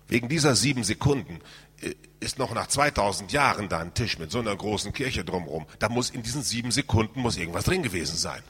[0.07, 1.41] Wegen dieser sieben Sekunden
[1.81, 5.67] äh, ist noch nach 2000 Jahren da ein Tisch mit so einer großen Kirche drumherum.
[5.81, 8.43] Da muss in diesen sieben Sekunden muss irgendwas drin gewesen sein.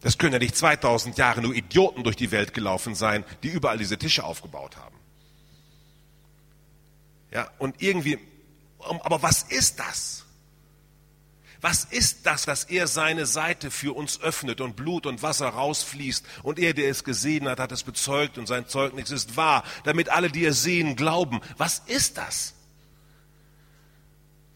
[0.00, 3.78] Das können ja nicht 2000 Jahre nur Idioten durch die Welt gelaufen sein, die überall
[3.78, 4.96] diese Tische aufgebaut haben.
[7.30, 8.18] Ja, und irgendwie,
[8.78, 10.24] aber was ist das?
[11.60, 16.24] Was ist das, dass er seine Seite für uns öffnet und Blut und Wasser rausfließt
[16.42, 20.08] und er, der es gesehen hat, hat es bezeugt und sein Zeugnis ist wahr, damit
[20.08, 21.40] alle, die es sehen, glauben.
[21.58, 22.54] Was ist das?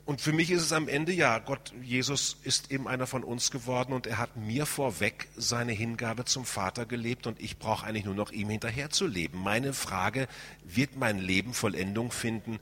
[0.06, 3.50] Und für mich ist es am Ende ja, Gott, Jesus ist eben einer von uns
[3.50, 8.04] geworden und er hat mir vorweg seine Hingabe zum Vater gelebt und ich brauche eigentlich
[8.04, 9.42] nur noch ihm hinterher zu leben.
[9.42, 10.28] Meine Frage,
[10.62, 12.58] wird mein Leben Vollendung finden?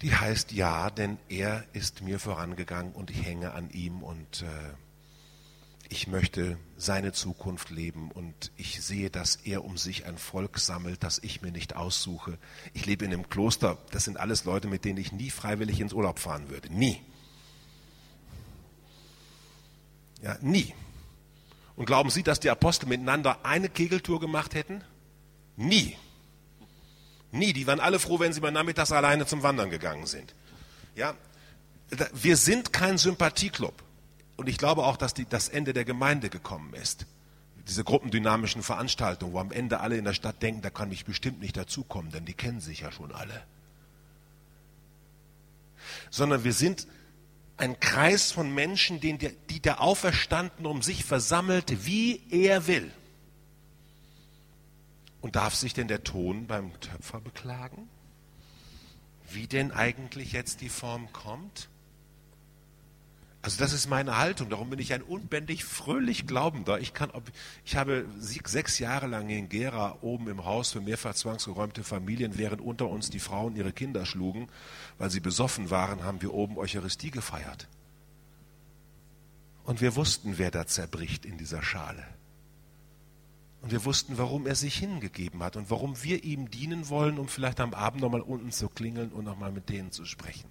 [0.00, 4.46] Die heißt ja, denn er ist mir vorangegangen und ich hänge an ihm und äh,
[5.92, 11.02] ich möchte seine Zukunft leben und ich sehe, dass er um sich ein Volk sammelt,
[11.02, 12.38] das ich mir nicht aussuche.
[12.72, 13.76] Ich lebe in einem Kloster.
[13.90, 16.72] Das sind alles Leute, mit denen ich nie freiwillig ins Urlaub fahren würde.
[16.72, 16.98] Nie.
[20.22, 20.72] Ja, nie.
[21.76, 24.82] Und glauben Sie, dass die Apostel miteinander eine Kegeltour gemacht hätten?
[25.56, 25.98] Nie.
[27.32, 27.52] Nie.
[27.52, 30.34] Die waren alle froh, wenn sie mal nachmittags alleine zum Wandern gegangen sind.
[30.96, 31.14] Ja,
[32.14, 33.74] Wir sind kein Sympathieklub.
[34.42, 37.06] Und ich glaube auch, dass die, das Ende der Gemeinde gekommen ist.
[37.68, 41.38] Diese gruppendynamischen Veranstaltungen, wo am Ende alle in der Stadt denken, da kann ich bestimmt
[41.38, 43.44] nicht dazukommen, denn die kennen sich ja schon alle.
[46.10, 46.88] Sondern wir sind
[47.56, 52.90] ein Kreis von Menschen, die der Auferstanden um sich versammelt, wie er will.
[55.20, 57.88] Und darf sich denn der Ton beim Töpfer beklagen?
[59.30, 61.68] Wie denn eigentlich jetzt die Form kommt?
[63.42, 64.50] Also das ist meine Haltung.
[64.50, 66.78] Darum bin ich ein unbändig fröhlich Glaubender.
[66.78, 67.10] Ich kann,
[67.64, 72.60] ich habe sechs Jahre lang in Gera oben im Haus für mehrfach zwangsgeräumte Familien, während
[72.60, 74.48] unter uns die Frauen ihre Kinder schlugen,
[74.98, 77.66] weil sie besoffen waren, haben wir oben Eucharistie gefeiert.
[79.64, 82.04] Und wir wussten, wer da zerbricht in dieser Schale.
[83.60, 87.26] Und wir wussten, warum er sich hingegeben hat und warum wir ihm dienen wollen, um
[87.26, 90.48] vielleicht am Abend nochmal unten zu klingeln und nochmal mit denen zu sprechen.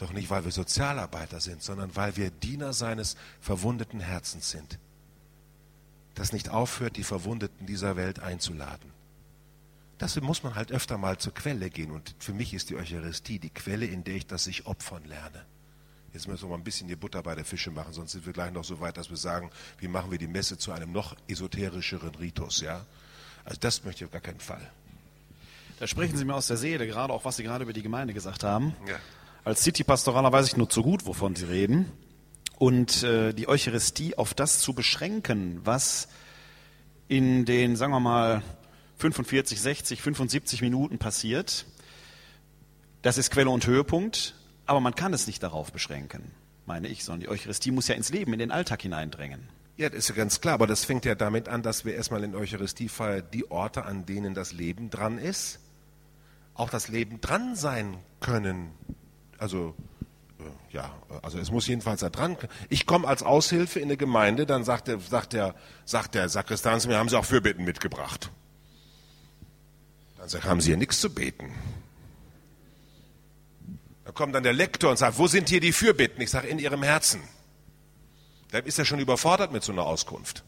[0.00, 4.78] Doch nicht, weil wir Sozialarbeiter sind, sondern weil wir Diener seines verwundeten Herzens sind,
[6.14, 8.90] das nicht aufhört, die Verwundeten dieser Welt einzuladen.
[9.98, 11.90] Das muss man halt öfter mal zur Quelle gehen.
[11.90, 15.44] Und für mich ist die Eucharistie die Quelle, in der ich das sich opfern lerne.
[16.14, 18.32] Jetzt müssen wir mal ein bisschen die Butter bei der Fische machen, sonst sind wir
[18.32, 21.14] gleich noch so weit, dass wir sagen, wie machen wir die Messe zu einem noch
[21.28, 22.86] esoterischeren Ritus, ja?
[23.44, 24.66] Also das möchte ich auf gar keinen Fall.
[25.78, 28.14] Da sprechen Sie mir aus der Seele, gerade auch was Sie gerade über die Gemeinde
[28.14, 28.74] gesagt haben.
[28.88, 28.96] Ja.
[29.44, 31.90] Als City-Pastoraler weiß ich nur zu gut, wovon Sie reden.
[32.58, 36.08] Und äh, die Eucharistie auf das zu beschränken, was
[37.08, 38.42] in den, sagen wir mal,
[38.98, 41.64] 45, 60, 75 Minuten passiert,
[43.00, 44.34] das ist Quelle und Höhepunkt,
[44.66, 46.30] aber man kann es nicht darauf beschränken,
[46.66, 49.48] meine ich, sondern die Eucharistie muss ja ins Leben, in den Alltag hineindrängen.
[49.78, 52.22] Ja, das ist ja ganz klar, aber das fängt ja damit an, dass wir erstmal
[52.24, 55.60] in Eucharistiefeier die Orte, an denen das Leben dran ist,
[56.52, 58.72] auch das Leben dran sein können,
[59.40, 59.74] also
[60.38, 62.36] äh, ja, also es muss jedenfalls da dran.
[62.68, 66.78] Ich komme als Aushilfe in eine Gemeinde, dann sagt der, sagt der, sagt der Sakristan
[66.78, 68.30] zu mir, haben Sie auch Fürbitten mitgebracht?
[70.18, 71.52] Dann sagt, haben Sie hier nichts zu beten?
[74.04, 76.20] Da kommt dann der Lektor und sagt, wo sind hier die Fürbitten?
[76.20, 77.22] Ich sage, in Ihrem Herzen.
[78.50, 80.44] Dann ist er schon überfordert mit so einer Auskunft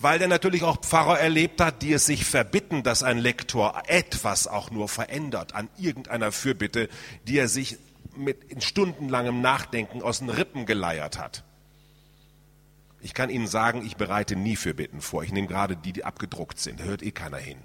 [0.00, 4.46] weil der natürlich auch Pfarrer erlebt hat, die es sich verbitten, dass ein Lektor etwas
[4.46, 6.88] auch nur verändert an irgendeiner Fürbitte,
[7.28, 7.76] die er sich
[8.16, 11.44] mit stundenlangem Nachdenken aus den Rippen geleiert hat.
[13.02, 15.22] Ich kann Ihnen sagen, ich bereite nie Fürbitten vor.
[15.22, 16.80] Ich nehme gerade die, die abgedruckt sind.
[16.80, 17.58] Da hört eh keiner hin.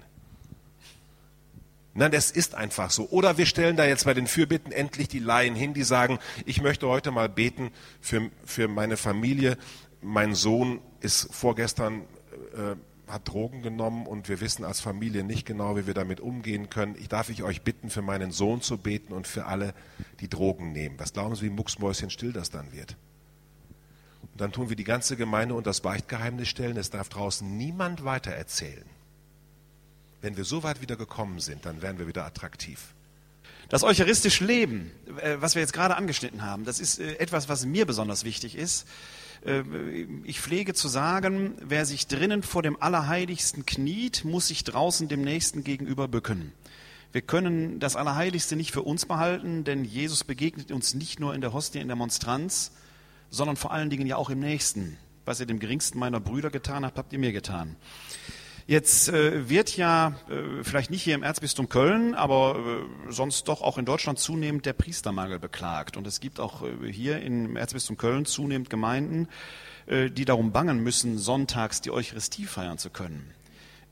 [1.94, 3.08] Nein, das ist einfach so.
[3.08, 6.60] Oder wir stellen da jetzt bei den Fürbitten endlich die Laien hin, die sagen, ich
[6.60, 7.70] möchte heute mal beten
[8.02, 9.56] für, für meine Familie.
[10.02, 12.04] Mein Sohn ist vorgestern
[12.56, 12.76] äh,
[13.10, 16.96] hat Drogen genommen und wir wissen als Familie nicht genau, wie wir damit umgehen können.
[16.98, 19.74] Ich darf ich euch bitten, für meinen Sohn zu beten und für alle,
[20.20, 20.98] die Drogen nehmen.
[20.98, 22.96] Was glauben Sie, wie mucksmäuschenstill das dann wird?
[24.22, 26.76] Und dann tun wir die ganze Gemeinde unter das Beichtgeheimnis stellen.
[26.76, 28.84] Es darf draußen niemand weiter erzählen.
[30.20, 32.94] Wenn wir so weit wieder gekommen sind, dann werden wir wieder attraktiv.
[33.68, 37.66] Das eucharistische Leben, äh, was wir jetzt gerade angeschnitten haben, das ist äh, etwas, was
[37.66, 38.86] mir besonders wichtig ist.
[39.46, 39.62] Äh,
[40.24, 45.22] ich pflege zu sagen, wer sich drinnen vor dem Allerheiligsten kniet, muss sich draußen dem
[45.22, 46.52] Nächsten gegenüber bücken.
[47.12, 51.40] Wir können das Allerheiligste nicht für uns behalten, denn Jesus begegnet uns nicht nur in
[51.40, 52.72] der Hostie, in der Monstranz,
[53.30, 54.98] sondern vor allen Dingen ja auch im Nächsten.
[55.24, 57.76] Was ihr dem geringsten meiner Brüder getan habt, habt ihr mir getan.
[58.68, 62.56] Jetzt äh, wird ja äh, vielleicht nicht hier im Erzbistum Köln, aber
[63.08, 65.96] äh, sonst doch auch in Deutschland zunehmend der Priestermangel beklagt.
[65.96, 69.28] Und es gibt auch äh, hier im Erzbistum Köln zunehmend Gemeinden,
[69.86, 73.30] äh, die darum bangen müssen, sonntags die Eucharistie feiern zu können.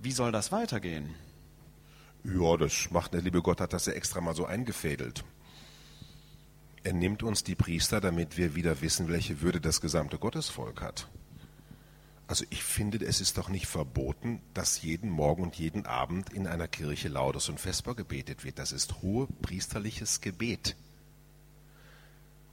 [0.00, 1.14] Wie soll das weitergehen?
[2.24, 5.22] Ja, das macht der liebe Gott, hat das ja extra mal so eingefädelt.
[6.82, 11.08] Er nimmt uns die Priester, damit wir wieder wissen, welche Würde das gesamte Gottesvolk hat.
[12.26, 16.46] Also ich finde, es ist doch nicht verboten, dass jeden Morgen und jeden Abend in
[16.46, 18.58] einer Kirche Laudes und Vesper gebetet wird.
[18.58, 20.74] Das ist hohe priesterliches Gebet.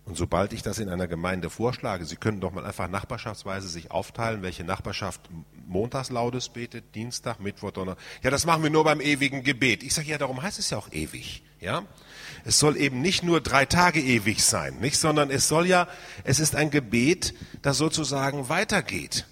[0.04, 3.92] Und sobald ich das in einer Gemeinde vorschlage, Sie können doch mal einfach nachbarschaftsweise sich
[3.92, 5.22] aufteilen, welche Nachbarschaft
[5.68, 7.96] montags Laudes betet, Dienstag, Mittwoch, Donner.
[8.24, 9.84] Ja, das machen wir nur beim ewigen Gebet.
[9.84, 11.44] Ich sage, ja, darum heißt es ja auch ewig.
[11.62, 11.84] Ja?
[12.44, 15.88] Es soll eben nicht nur drei Tage ewig sein, nicht, sondern es soll ja,
[16.24, 19.28] es ist ein Gebet, das sozusagen weitergeht.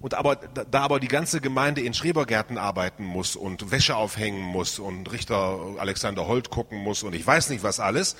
[0.00, 4.78] Und aber, da aber die ganze Gemeinde in Schrebergärten arbeiten muss und Wäsche aufhängen muss
[4.78, 8.16] und Richter Alexander Holt gucken muss und ich weiß nicht was alles,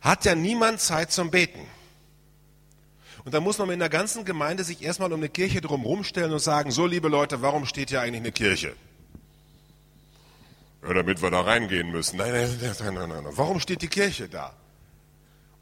[0.00, 1.60] hat ja niemand Zeit zum Beten.
[3.24, 6.32] Und da muss man in der ganzen Gemeinde sich erstmal um eine Kirche drumherum stellen
[6.32, 8.74] und sagen, so liebe Leute, warum steht hier eigentlich eine Kirche?
[10.82, 12.16] Ja, damit wir da reingehen müssen.
[12.16, 13.32] Nein, nein, nein, nein, nein.
[13.36, 14.52] Warum steht die Kirche da?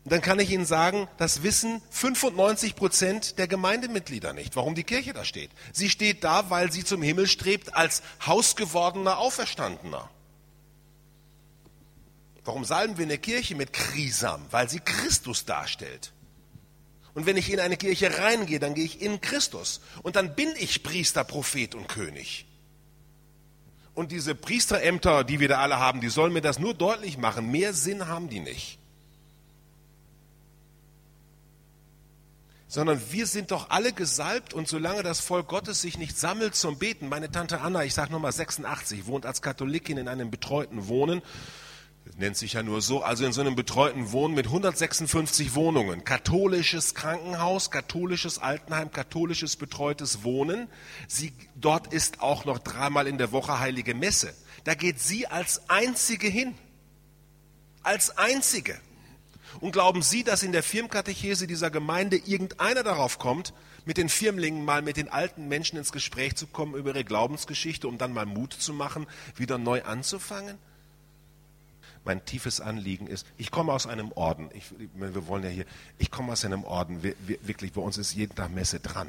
[0.05, 4.85] Und dann kann ich Ihnen sagen, das wissen 95 Prozent der Gemeindemitglieder nicht, warum die
[4.85, 5.51] Kirche da steht.
[5.73, 10.09] Sie steht da, weil sie zum Himmel strebt als hausgewordener Auferstandener.
[12.45, 14.47] Warum salben wir eine Kirche mit Krisam?
[14.51, 16.13] Weil sie Christus darstellt.
[17.13, 19.81] Und wenn ich in eine Kirche reingehe, dann gehe ich in Christus.
[20.03, 22.47] Und dann bin ich Priester, Prophet und König.
[23.95, 27.51] Und diese Priesterämter, die wir da alle haben, die sollen mir das nur deutlich machen.
[27.51, 28.80] Mehr Sinn haben die nicht.
[32.71, 36.79] Sondern wir sind doch alle gesalbt und solange das Volk Gottes sich nicht sammelt zum
[36.79, 41.21] Beten, meine Tante Anna, ich sage nochmal 86, wohnt als Katholikin in einem betreuten Wohnen,
[42.17, 46.95] nennt sich ja nur so, also in so einem betreuten Wohnen mit 156 Wohnungen, katholisches
[46.95, 50.69] Krankenhaus, katholisches Altenheim, katholisches betreutes Wohnen.
[51.09, 54.33] Sie, dort ist auch noch dreimal in der Woche heilige Messe.
[54.63, 56.55] Da geht sie als Einzige hin.
[57.83, 58.79] Als Einzige.
[59.59, 63.53] Und glauben Sie, dass in der Firmkatechese dieser Gemeinde irgendeiner darauf kommt,
[63.85, 67.89] mit den Firmlingen mal mit den alten Menschen ins Gespräch zu kommen über ihre Glaubensgeschichte,
[67.89, 70.59] um dann mal Mut zu machen, wieder neu anzufangen?
[72.05, 75.67] Mein tiefes Anliegen ist, ich komme aus einem Orden, ich, wir wollen ja hier,
[75.99, 79.09] ich komme aus einem Orden, wir, wir, wirklich, bei uns ist jeden Tag Messe dran.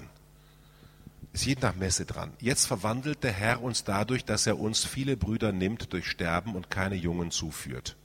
[1.32, 2.34] Ist jeden Tag Messe dran.
[2.40, 6.70] Jetzt verwandelt der Herr uns dadurch, dass er uns viele Brüder nimmt durch Sterben und
[6.70, 7.96] keine Jungen zuführt.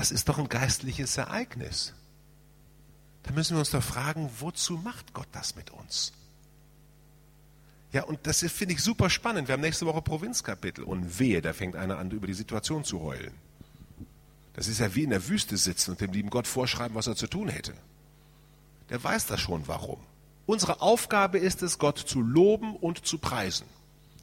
[0.00, 1.92] Das ist doch ein geistliches Ereignis.
[3.22, 6.14] Da müssen wir uns doch fragen, wozu macht Gott das mit uns?
[7.92, 9.48] Ja, und das finde ich super spannend.
[9.48, 13.02] Wir haben nächste Woche Provinzkapitel und wehe, da fängt einer an, über die Situation zu
[13.02, 13.34] heulen.
[14.54, 17.14] Das ist ja wie in der Wüste sitzen und dem lieben Gott vorschreiben, was er
[17.14, 17.74] zu tun hätte.
[18.88, 20.00] Der weiß das schon, warum.
[20.46, 23.66] Unsere Aufgabe ist es, Gott zu loben und zu preisen.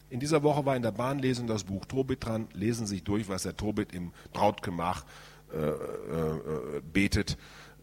[0.10, 2.48] In dieser Woche war in der Bahnlesung das Buch Tobit dran.
[2.54, 5.06] Lesen Sie sich durch, was der Tobit im Brautgemach
[5.54, 7.38] äh, äh, betet,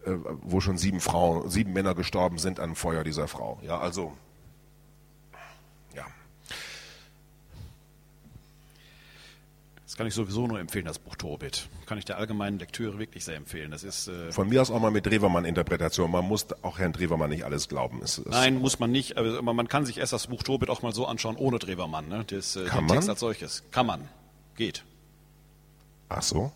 [0.05, 0.11] äh,
[0.41, 3.59] wo schon sieben Frauen, sieben Männer gestorben sind an Feuer dieser Frau.
[3.63, 4.13] Ja, also
[5.95, 6.05] ja.
[9.85, 11.67] Das kann ich sowieso nur empfehlen, das Buch Tobit.
[11.87, 13.71] Kann ich der allgemeinen Lektüre wirklich sehr empfehlen.
[13.71, 16.11] Das ist äh von mir aus auch mal mit Drewermann-Interpretation.
[16.11, 18.01] Man muss auch Herrn Drewermann nicht alles glauben.
[18.03, 19.17] Es, es Nein, muss man nicht.
[19.17, 22.09] Aber man kann sich erst das Buch Tobit auch mal so anschauen ohne Drewermann.
[22.09, 22.25] Ne?
[22.27, 23.63] Das, äh, kann den Text als solches.
[23.71, 24.07] Kann man.
[24.55, 24.83] Geht.
[26.09, 26.51] Ach so.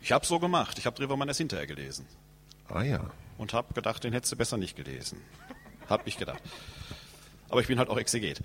[0.00, 0.78] Ich habe so gemacht.
[0.78, 2.06] Ich habe Drewermann erst hinterher gelesen.
[2.68, 3.10] Ah ja.
[3.38, 5.20] Und habe gedacht, den hättest du besser nicht gelesen.
[5.88, 6.42] Hab ich gedacht.
[7.48, 8.40] Aber ich bin halt auch Exeget.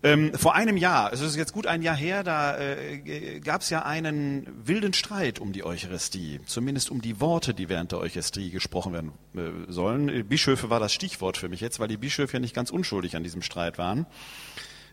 [0.00, 3.70] Ähm, vor einem Jahr, es ist jetzt gut ein Jahr her, da äh, gab es
[3.70, 8.50] ja einen wilden Streit um die Eucharistie, zumindest um die Worte, die während der Eucharistie
[8.50, 10.28] gesprochen werden äh, sollen.
[10.28, 13.24] Bischöfe war das Stichwort für mich jetzt, weil die Bischöfe ja nicht ganz unschuldig an
[13.24, 14.06] diesem Streit waren.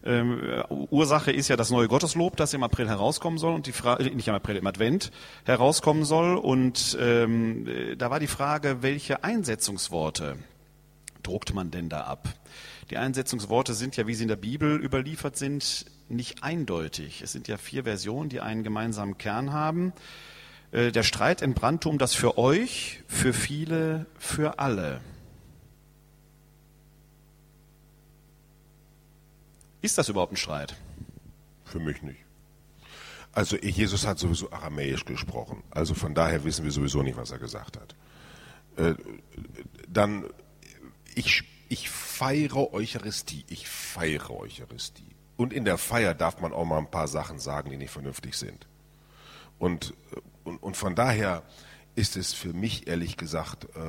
[0.05, 0.39] Ähm,
[0.91, 4.27] Ursache ist ja das neue Gotteslob, das im April herauskommen soll und die Frage, nicht
[4.27, 5.11] im April, im Advent
[5.45, 6.37] herauskommen soll.
[6.37, 10.37] Und ähm, äh, da war die Frage, welche Einsetzungsworte
[11.23, 12.29] druckt man denn da ab?
[12.91, 17.23] Die Einsetzungsworte sind ja, wie sie in der Bibel überliefert sind, nicht eindeutig.
[17.23, 19.91] Es sind ja vier Versionen, die einen gemeinsamen Kern haben.
[20.71, 25.01] Äh, der Streit entbrannte um das für euch, für viele, für alle.
[29.85, 30.75] Ist das überhaupt ein Streit?
[31.63, 32.17] Für mich nicht.
[33.33, 35.61] Also Jesus hat sowieso aramäisch gesprochen.
[35.69, 37.95] Also von daher wissen wir sowieso nicht, was er gesagt hat.
[38.77, 38.95] Äh,
[39.87, 40.25] dann,
[41.13, 43.45] ich, ich feiere Eucharistie.
[43.47, 45.15] Ich feiere Eucharistie.
[45.37, 48.33] Und in der Feier darf man auch mal ein paar Sachen sagen, die nicht vernünftig
[48.33, 48.65] sind.
[49.59, 49.93] Und,
[50.45, 51.43] und, und von daher
[51.93, 53.79] ist es für mich ehrlich gesagt äh,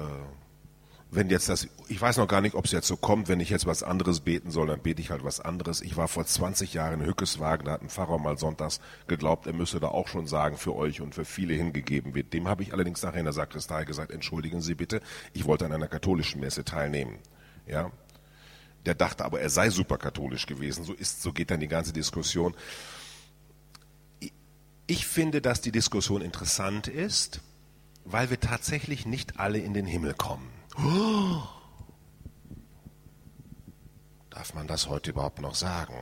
[1.11, 3.49] wenn jetzt das, ich weiß noch gar nicht, ob es jetzt so kommt, wenn ich
[3.49, 5.81] jetzt was anderes beten soll, dann bete ich halt was anderes.
[5.81, 9.53] Ich war vor 20 Jahren in Hückeswagen, da hat ein Pfarrer mal sonntags geglaubt, er
[9.53, 12.33] müsse da auch schon sagen, für euch und für viele hingegeben wird.
[12.33, 15.01] Dem habe ich allerdings nachher in der Sakristei gesagt, entschuldigen Sie bitte,
[15.33, 17.19] ich wollte an einer katholischen Messe teilnehmen.
[17.67, 17.93] Ja.
[18.85, 20.85] Der dachte aber, er sei super katholisch gewesen.
[20.85, 22.55] So ist, so geht dann die ganze Diskussion.
[24.87, 27.41] Ich finde, dass die Diskussion interessant ist,
[28.05, 30.56] weil wir tatsächlich nicht alle in den Himmel kommen.
[34.31, 35.95] Darf man das heute überhaupt noch sagen?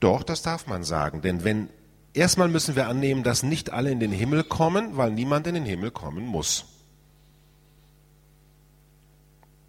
[0.00, 1.70] Doch, das darf man sagen, denn wenn
[2.12, 5.64] erstmal müssen wir annehmen, dass nicht alle in den Himmel kommen, weil niemand in den
[5.64, 6.64] Himmel kommen muss.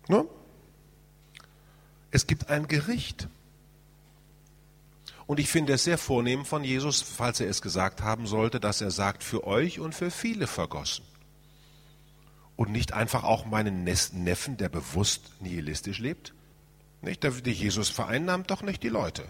[0.08, 0.26] Ne?
[2.10, 3.28] Es gibt ein Gericht.
[5.28, 8.82] Und ich finde es sehr vornehm von Jesus, falls er es gesagt haben sollte, dass
[8.82, 11.06] er sagt, für euch und für viele vergossen
[12.60, 16.34] und nicht einfach auch meinen Neffen, der bewusst nihilistisch lebt?
[17.02, 17.24] Nicht?
[17.24, 19.24] Der Jesus vereinnahmt doch nicht die Leute.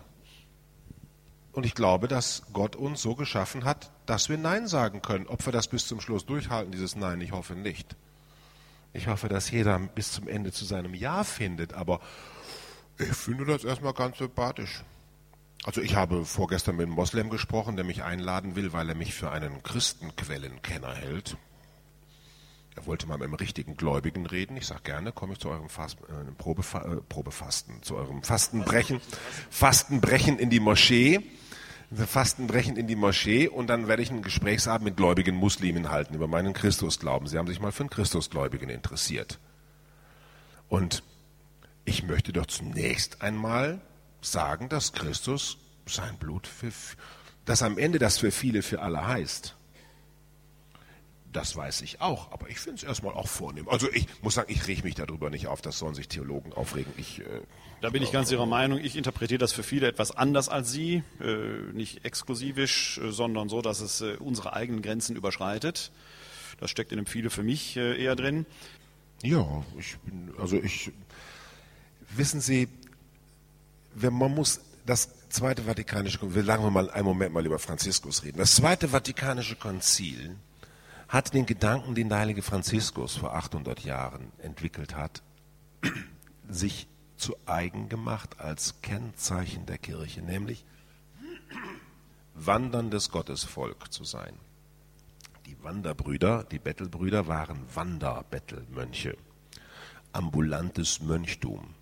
[1.51, 5.27] Und ich glaube, dass Gott uns so geschaffen hat, dass wir Nein sagen können.
[5.27, 7.95] Ob wir das bis zum Schluss durchhalten, dieses Nein, ich hoffe nicht.
[8.93, 11.99] Ich hoffe, dass jeder bis zum Ende zu seinem Ja findet, aber
[12.97, 14.83] ich finde das erstmal ganz sympathisch.
[15.65, 19.13] Also ich habe vorgestern mit einem Moslem gesprochen, der mich einladen will, weil er mich
[19.13, 21.37] für einen Christenquellenkenner hält.
[22.79, 24.55] Er wollte mal mit einem richtigen Gläubigen reden.
[24.55, 29.01] Ich sage gerne, komme ich zu eurem Fast, äh, Probefa äh, Probefasten, zu eurem Fastenbrechen,
[29.49, 31.19] Fastenbrechen in die Moschee.
[31.91, 36.27] Fastenbrechen in die Moschee und dann werde ich einen Gesprächsabend mit gläubigen Muslimen halten über
[36.27, 37.27] meinen Christusglauben.
[37.27, 39.39] Sie haben sich mal für einen Christusgläubigen interessiert.
[40.69, 41.01] Und
[41.85, 43.81] ich möchte doch zunächst einmal
[44.21, 45.57] sagen, dass Christus
[45.87, 46.71] sein Blut für,
[47.45, 49.55] dass am Ende das für viele, für alle heißt.
[51.31, 53.69] Das weiß ich auch, aber ich finde es erstmal auch vornehm.
[53.69, 56.91] Also ich muss sagen, ich rege mich darüber nicht auf, das sollen sich Theologen aufregen.
[56.97, 57.41] Ich, äh,
[57.81, 58.79] da bin ich ganz Ihrer Meinung.
[58.79, 63.61] Ich interpretiere das für viele etwas anders als Sie, äh, nicht exklusivisch, äh, sondern so,
[63.61, 65.91] dass es äh, unsere eigenen Grenzen überschreitet.
[66.59, 68.47] Das steckt in dem viele für mich äh, eher drin.
[69.21, 70.91] Ja, ich bin, also ich,
[72.09, 72.69] wissen Sie,
[73.93, 78.23] wenn man muss das Zweite Vatikanische Konzil, sagen wir mal einen Moment mal über Franziskus
[78.23, 78.39] reden.
[78.39, 80.35] Das Zweite Vatikanische Konzil
[81.09, 85.23] hat den Gedanken, den der heilige Franziskus vor 800 Jahren entwickelt hat,
[86.47, 86.87] sich
[87.17, 90.65] zu eigen gemacht als Kennzeichen der Kirche, nämlich
[92.35, 94.35] wanderndes Gottesvolk zu sein.
[95.47, 99.17] Die Wanderbrüder, die Bettelbrüder waren Wanderbettelmönche,
[100.13, 101.73] ambulantes Mönchtum.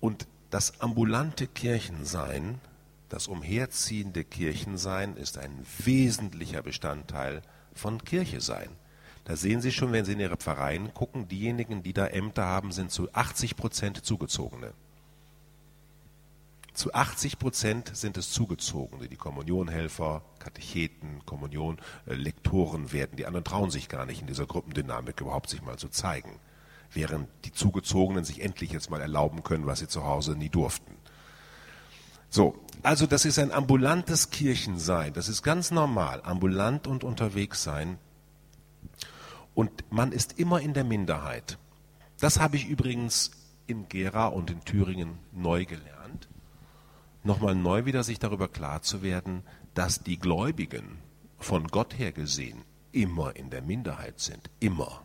[0.00, 2.62] Und das ambulante Kirchensein,
[3.10, 7.42] das umherziehende Kirchensein ist ein wesentlicher Bestandteil
[7.78, 8.68] von Kirche sein.
[9.24, 12.72] Da sehen Sie schon, wenn Sie in Ihre Pfarreien gucken, diejenigen, die da Ämter haben,
[12.72, 14.72] sind zu 80 Prozent Zugezogene.
[16.78, 23.16] Zu 80 Prozent sind es Zugezogene, die Kommunionhelfer, Katecheten, Kommunion, äh, Lektoren werden.
[23.16, 26.38] Die anderen trauen sich gar nicht in dieser Gruppendynamik überhaupt sich mal zu zeigen.
[26.92, 30.94] Während die Zugezogenen sich endlich jetzt mal erlauben können, was sie zu Hause nie durften.
[32.30, 35.12] So, also das ist ein ambulantes Kirchensein.
[35.12, 37.98] Das ist ganz normal, ambulant und unterwegs sein.
[39.54, 41.58] Und man ist immer in der Minderheit.
[42.20, 43.32] Das habe ich übrigens
[43.66, 46.28] in Gera und in Thüringen neu gelernt.
[47.24, 49.42] Nochmal neu wieder sich darüber klar zu werden,
[49.74, 50.98] dass die Gläubigen
[51.38, 54.50] von Gott her gesehen immer in der Minderheit sind.
[54.60, 55.02] Immer.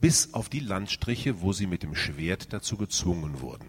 [0.00, 3.68] Bis auf die Landstriche, wo sie mit dem Schwert dazu gezwungen wurden.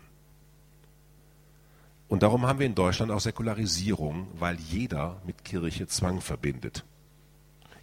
[2.08, 6.86] Und darum haben wir in Deutschland auch Säkularisierung, weil jeder mit Kirche Zwang verbindet.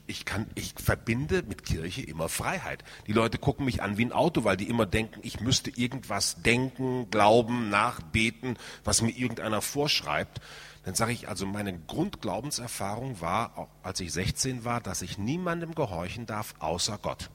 [0.07, 2.85] Ich, kann, ich verbinde mit Kirche immer Freiheit.
[3.07, 6.43] Die Leute gucken mich an wie ein Auto, weil die immer denken, ich müsste irgendwas
[6.43, 10.41] denken, glauben, nachbeten, was mir irgendeiner vorschreibt.
[10.85, 16.27] Dann sage ich, also meine Grundglaubenserfahrung war, als ich 16 war, dass ich niemandem gehorchen
[16.27, 17.31] darf, außer Gott.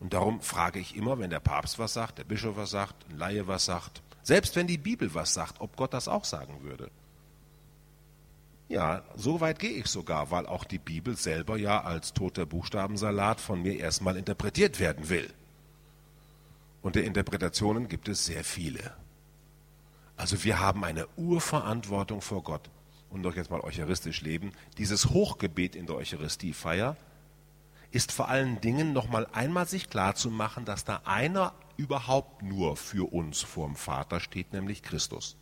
[0.00, 3.16] Und darum frage ich immer, wenn der Papst was sagt, der Bischof was sagt, ein
[3.16, 6.90] Laie was sagt, selbst wenn die Bibel was sagt, ob Gott das auch sagen würde.
[8.68, 13.40] Ja, so weit gehe ich sogar, weil auch die Bibel selber ja als toter Buchstabensalat
[13.40, 15.32] von mir erstmal interpretiert werden will.
[16.82, 18.96] Und der Interpretationen gibt es sehr viele.
[20.16, 22.68] Also wir haben eine Urverantwortung vor Gott.
[23.10, 24.50] Und doch jetzt mal eucharistisch leben.
[24.78, 26.96] Dieses Hochgebet in der Eucharistiefeier
[27.92, 32.76] ist vor allen Dingen nochmal einmal sich klar zu machen, dass da einer überhaupt nur
[32.76, 35.36] für uns vorm Vater steht, nämlich Christus.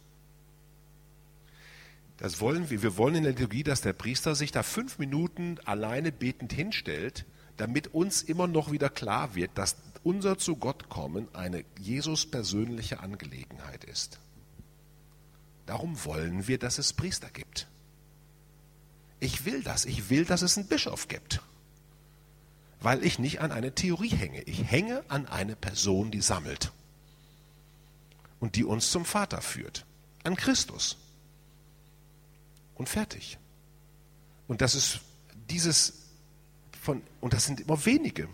[2.17, 2.83] Das wollen wir.
[2.83, 7.25] Wir wollen in der Liturgie, dass der Priester sich da fünf Minuten alleine betend hinstellt,
[7.57, 13.01] damit uns immer noch wieder klar wird, dass unser zu Gott kommen eine Jesus persönliche
[13.01, 14.21] Angelegenheit ist.
[15.67, 17.69] Darum wollen wir, dass es Priester gibt.
[19.19, 19.87] Ich will das.
[19.87, 21.41] Ich will, dass es einen Bischof gibt
[22.85, 24.43] weil ich nicht an eine Theorie hänge.
[24.43, 26.71] Ich hänge an eine Person, die sammelt
[28.41, 29.87] und die uns zum Vater führt,
[30.23, 30.99] an Christus.
[32.75, 33.39] Und fertig.
[34.49, 35.01] Und das ist
[35.49, 35.95] dieses
[36.83, 38.29] von, und das sind immer wenige.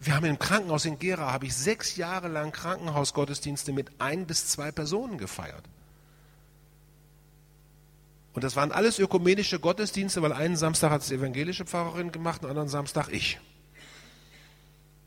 [0.00, 4.48] Wir haben im Krankenhaus in Gera, habe ich sechs Jahre lang Krankenhausgottesdienste mit ein bis
[4.48, 5.64] zwei Personen gefeiert.
[8.32, 12.42] Und das waren alles ökumenische Gottesdienste, weil einen Samstag hat es die evangelische Pfarrerin gemacht,
[12.42, 13.40] einen anderen Samstag ich.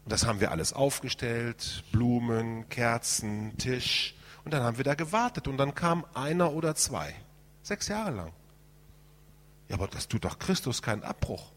[0.04, 4.16] Und das haben wir alles aufgestellt, Blumen, Kerzen, Tisch.
[4.44, 7.16] Und dann haben wir da gewartet und dann kam einer oder zwei.
[7.62, 8.34] Sechs Jahre lang.
[9.70, 11.54] Ja, aber das tut doch Christus keinen Abbruch.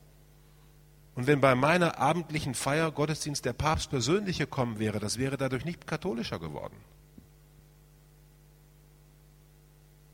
[1.17, 5.64] Und wenn bei meiner abendlichen Feier Gottesdienst der Papst persönlich gekommen wäre, das wäre dadurch
[5.64, 6.77] nicht katholischer geworden.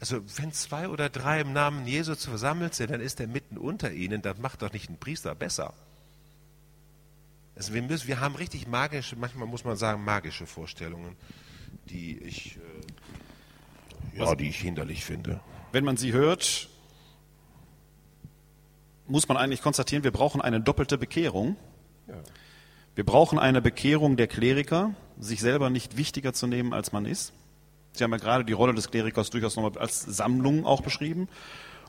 [0.02, 3.92] Also wenn zwei oder drei im Namen Jesu versammelt sind, dann ist er mitten unter
[3.92, 4.20] ihnen.
[4.20, 5.74] Das macht doch nicht einen Priester besser.
[7.54, 11.14] Also wir, müssen, wir haben richtig magische, manchmal muss man sagen, magische Vorstellungen,
[11.88, 12.56] die ich,
[14.16, 15.40] äh, ja, die ich hinderlich finde.
[15.70, 16.68] Wenn man sie hört,
[19.06, 21.54] muss man eigentlich konstatieren, wir brauchen eine doppelte Bekehrung.
[22.08, 22.14] Ja.
[22.96, 27.32] Wir brauchen eine Bekehrung der Kleriker, sich selber nicht wichtiger zu nehmen, als man ist.
[27.92, 31.28] Sie haben ja gerade die Rolle des Klerikers durchaus nochmal als Sammlung auch beschrieben.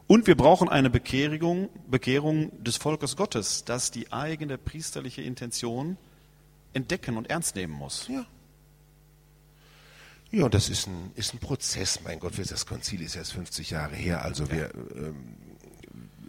[0.07, 5.97] Und wir brauchen eine Bekehrung, Bekehrung des Volkes Gottes, das die eigene priesterliche Intention
[6.73, 8.07] entdecken und ernst nehmen muss.
[8.09, 8.25] Ja.
[10.31, 11.99] Ja, das ist ein, ist ein Prozess.
[12.03, 14.23] Mein Gott, das Konzil ist erst 50 Jahre her.
[14.23, 15.35] Also wir, ähm,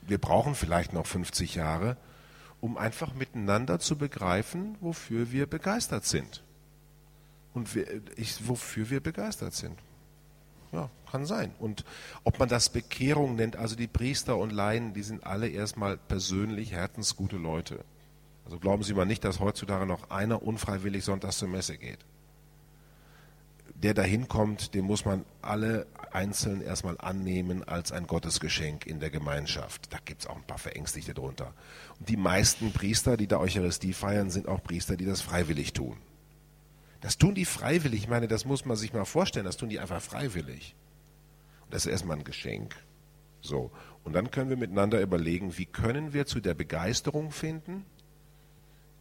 [0.07, 1.97] wir brauchen vielleicht noch 50 Jahre,
[2.61, 6.44] um einfach miteinander zu begreifen, wofür wir begeistert sind.
[7.55, 9.79] Und wir, ich, wofür wir begeistert sind.
[10.73, 11.55] Ja, kann sein.
[11.61, 11.85] Und
[12.25, 16.73] ob man das Bekehrung nennt, also die Priester und Laien, die sind alle erstmal persönlich
[16.73, 17.85] herzensgute Leute.
[18.45, 22.01] Also glauben Sie mal nicht, dass heutzutage noch einer unfreiwillig sonntags zur Messe geht.
[23.75, 29.11] Der dahin kommt, den muss man alle einzeln erstmal annehmen als ein Gottesgeschenk in der
[29.11, 29.93] Gemeinschaft.
[29.93, 31.53] Da gibt es auch ein paar Verängstigte drunter.
[31.99, 35.97] Und die meisten Priester, die da Eucharistie feiern, sind auch Priester, die das freiwillig tun.
[37.05, 38.05] Das tun die freiwillig.
[38.05, 39.45] Ich meine, das muss man sich mal vorstellen.
[39.45, 40.75] Das tun die einfach freiwillig.
[41.69, 42.77] Das ist erstmal ein Geschenk.
[43.43, 43.71] So.
[44.05, 47.85] Und dann können wir miteinander überlegen, wie können wir zu der Begeisterung finden,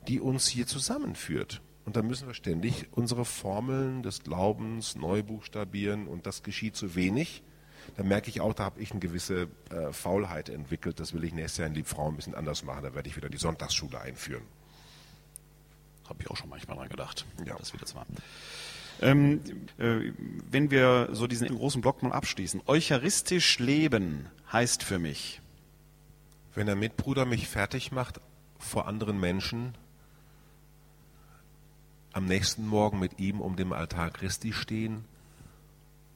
[0.09, 1.61] die uns hier zusammenführt.
[1.85, 6.95] Und dann müssen wir ständig unsere Formeln des Glaubens neu buchstabieren und das geschieht zu
[6.95, 7.41] wenig.
[7.95, 10.99] Da merke ich auch, da habe ich eine gewisse äh, Faulheit entwickelt.
[10.99, 12.83] Das will ich nächstes Jahr in Liebfrau ein bisschen anders machen.
[12.83, 14.43] Da werde ich wieder die Sonntagsschule einführen.
[16.07, 17.55] Habe ich auch schon manchmal dran gedacht, ja.
[17.57, 18.07] dass wir das waren.
[19.01, 19.41] Ähm,
[19.77, 20.11] äh,
[20.49, 22.61] wenn wir so diesen großen Block mal abschließen.
[22.67, 25.41] Eucharistisch leben heißt für mich.
[26.55, 28.21] Wenn der Mitbruder mich fertig macht
[28.59, 29.75] vor anderen Menschen,
[32.13, 35.03] am nächsten Morgen mit ihm um dem Altar Christi stehen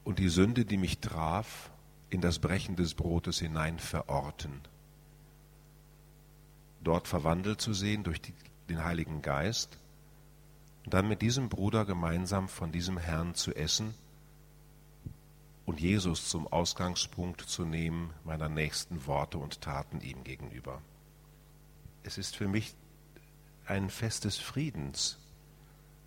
[0.04, 1.70] und die Sünde, die mich traf,
[2.08, 4.60] in das Brechen des Brotes hinein verorten.
[6.82, 8.32] Dort verwandelt zu sehen durch die
[8.68, 9.78] den Heiligen Geist
[10.84, 13.94] und dann mit diesem Bruder gemeinsam von diesem Herrn zu essen
[15.66, 20.80] und Jesus zum Ausgangspunkt zu nehmen meiner nächsten Worte und Taten ihm gegenüber.
[22.04, 22.74] Es ist für mich
[23.66, 25.18] ein Fest des Friedens.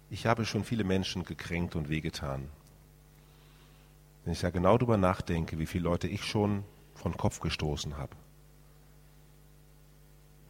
[0.10, 2.50] Ich habe schon viele Menschen gekränkt und wehgetan.
[4.24, 6.64] Wenn ich ja genau darüber nachdenke, wie viele Leute ich schon
[6.96, 8.16] von Kopf gestoßen habe,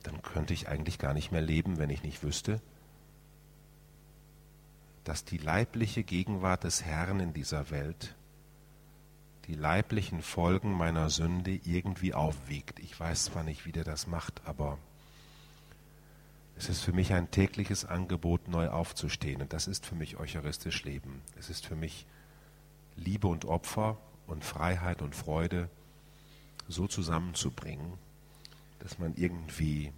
[0.03, 2.61] dann könnte ich eigentlich gar nicht mehr leben, wenn ich nicht wüsste,
[5.03, 8.15] dass die leibliche Gegenwart des Herrn in dieser Welt
[9.47, 12.79] die leiblichen Folgen meiner Sünde irgendwie aufwiegt.
[12.79, 14.77] Ich weiß zwar nicht, wie der das macht, aber
[16.55, 19.41] es ist für mich ein tägliches Angebot, neu aufzustehen.
[19.41, 21.21] Und das ist für mich eucharistisch Leben.
[21.39, 22.05] Es ist für mich
[22.95, 23.97] Liebe und Opfer
[24.27, 25.69] und Freiheit und Freude
[26.67, 27.93] so zusammenzubringen,
[28.81, 29.93] dass man irgendwie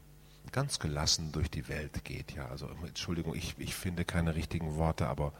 [0.51, 2.33] ganz gelassen durch die Welt geht.
[2.33, 5.33] Ja, also Entschuldigung, ich, ich finde keine richtigen Worte, aber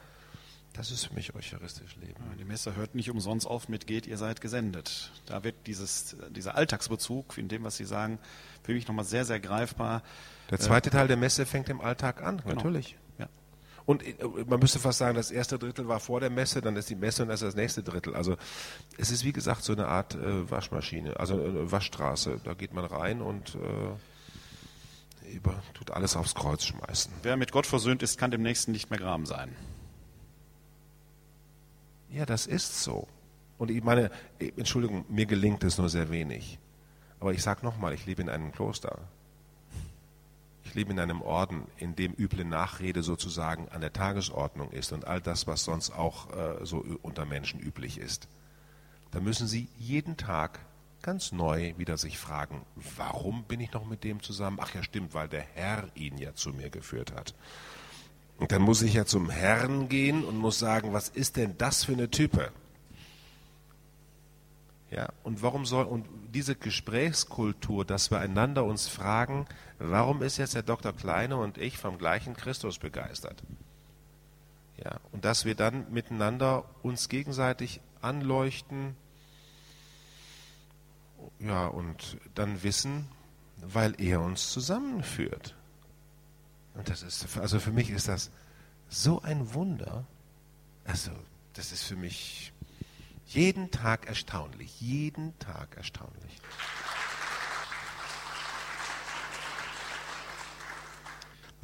[0.74, 2.24] das ist für mich eucharistisch Leben.
[2.40, 5.12] Die Messe hört nicht umsonst auf mit geht, ihr seid gesendet.
[5.28, 8.18] Da wird dieses, dieser Alltagsbezug in dem, was Sie sagen,
[8.64, 10.02] für mich nochmal sehr, sehr greifbar.
[10.50, 12.56] Der zweite Teil der Messe fängt im Alltag an, genau.
[12.56, 12.98] natürlich.
[13.86, 14.16] Und äh,
[14.48, 17.24] man müsste fast sagen, das erste Drittel war vor der Messe, dann ist die Messe
[17.24, 18.16] und dann ist das nächste Drittel.
[18.16, 18.38] Also
[18.98, 22.40] es ist wie gesagt so eine Art äh, Waschmaschine, also äh, Waschstraße.
[22.44, 27.12] Da geht man rein und äh, über, tut alles aufs Kreuz schmeißen.
[27.24, 29.56] Wer mit Gott versöhnt ist, kann dem Nächsten nicht mehr Graben sein.
[32.10, 33.08] Ja, das ist so.
[33.58, 34.12] Und ich meine,
[34.58, 36.60] Entschuldigung, mir gelingt es nur sehr wenig.
[37.20, 39.00] Aber ich sage nochmal, ich lebe in einem Kloster.
[40.74, 45.06] Ich lebe in einem Orden, in dem üble Nachrede sozusagen an der Tagesordnung ist und
[45.06, 48.28] all das, was sonst auch äh, so unter Menschen üblich ist.
[49.12, 50.58] Da müssen Sie jeden Tag
[51.04, 52.66] ganz neu wieder sich fragen,
[52.98, 54.58] warum bin ich noch mit dem zusammen?
[54.60, 57.36] Ach ja, stimmt, weil der Herr ihn ja zu mir geführt hat.
[58.40, 61.84] Und dann muss ich ja zum Herrn gehen und muss sagen, was ist denn das
[61.84, 62.52] für eine Type?
[64.94, 69.48] Ja, und warum soll, und diese Gesprächskultur, dass wir einander uns fragen,
[69.92, 70.94] warum ist jetzt der Dr.
[70.94, 73.44] Kleine und ich vom gleichen Christus begeistert?
[74.84, 78.96] Ja, und dass wir dann miteinander uns gegenseitig anleuchten,
[81.40, 83.08] ja, und dann wissen,
[83.58, 85.56] weil er uns zusammenführt.
[86.74, 88.32] Und das ist, also für mich ist das
[88.90, 90.06] so ein Wunder.
[90.86, 91.12] Also,
[91.54, 92.54] das ist für mich,
[93.34, 96.40] Jeden Tag erstaunlich, jeden Tag erstaunlich.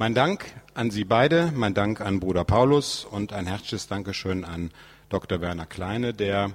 [0.00, 4.70] Mein Dank an Sie beide, mein Dank an Bruder Paulus und ein herzliches Dankeschön an
[5.10, 5.42] Dr.
[5.42, 6.52] Werner Kleine, der,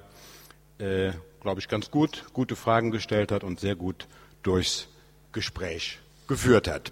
[0.78, 4.08] äh, glaube ich, ganz gut, gute Fragen gestellt hat und sehr gut
[4.42, 4.88] durchs
[5.30, 6.90] Gespräch geführt hat.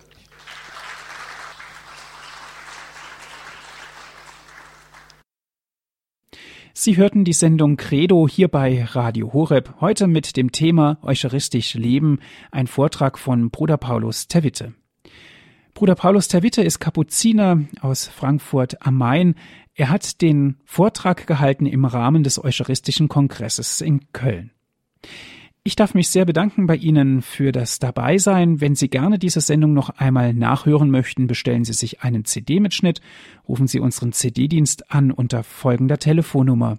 [6.72, 12.20] Sie hörten die Sendung Credo hier bei Radio Horeb, heute mit dem Thema Eucharistisch Leben,
[12.52, 14.72] ein Vortrag von Bruder Paulus Terwitte.
[15.74, 19.34] Bruder Paulus Terwitte ist Kapuziner aus Frankfurt am Main.
[19.74, 24.52] Er hat den Vortrag gehalten im Rahmen des Eucharistischen Kongresses in Köln.
[25.64, 28.60] Ich darf mich sehr bedanken bei Ihnen für das Dabeisein.
[28.60, 33.00] Wenn Sie gerne diese Sendung noch einmal nachhören möchten, bestellen Sie sich einen CD-Mitschnitt,
[33.48, 36.78] rufen Sie unseren CD-Dienst an unter folgender Telefonnummer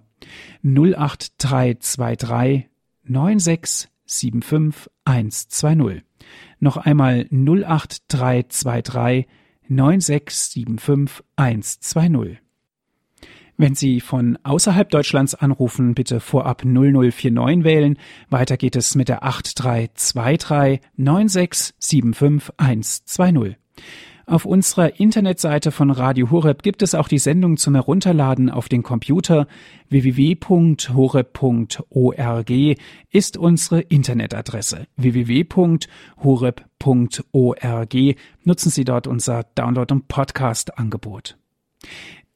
[0.62, 2.70] 08323
[3.04, 6.02] 9675 120.
[6.58, 9.26] Noch einmal 08323
[9.68, 12.38] 9675 120.
[13.58, 17.98] Wenn Sie von außerhalb Deutschlands anrufen, bitte vorab 0049 wählen.
[18.28, 23.56] Weiter geht es mit der 8323 9675 120.
[24.28, 28.82] Auf unserer Internetseite von Radio Horeb gibt es auch die Sendung zum Herunterladen auf den
[28.82, 29.46] Computer.
[29.88, 30.90] www.horeb.org
[33.10, 34.88] ist unsere Internetadresse.
[34.96, 35.86] www.horeb.org
[38.42, 41.38] nutzen Sie dort unser Download- und Podcast-Angebot.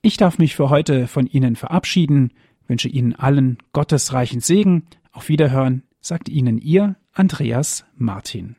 [0.00, 2.32] Ich darf mich für heute von Ihnen verabschieden,
[2.68, 4.84] wünsche Ihnen allen gottesreichen Segen.
[5.10, 8.54] Auf Wiederhören, sagt Ihnen Ihr Andreas Martin.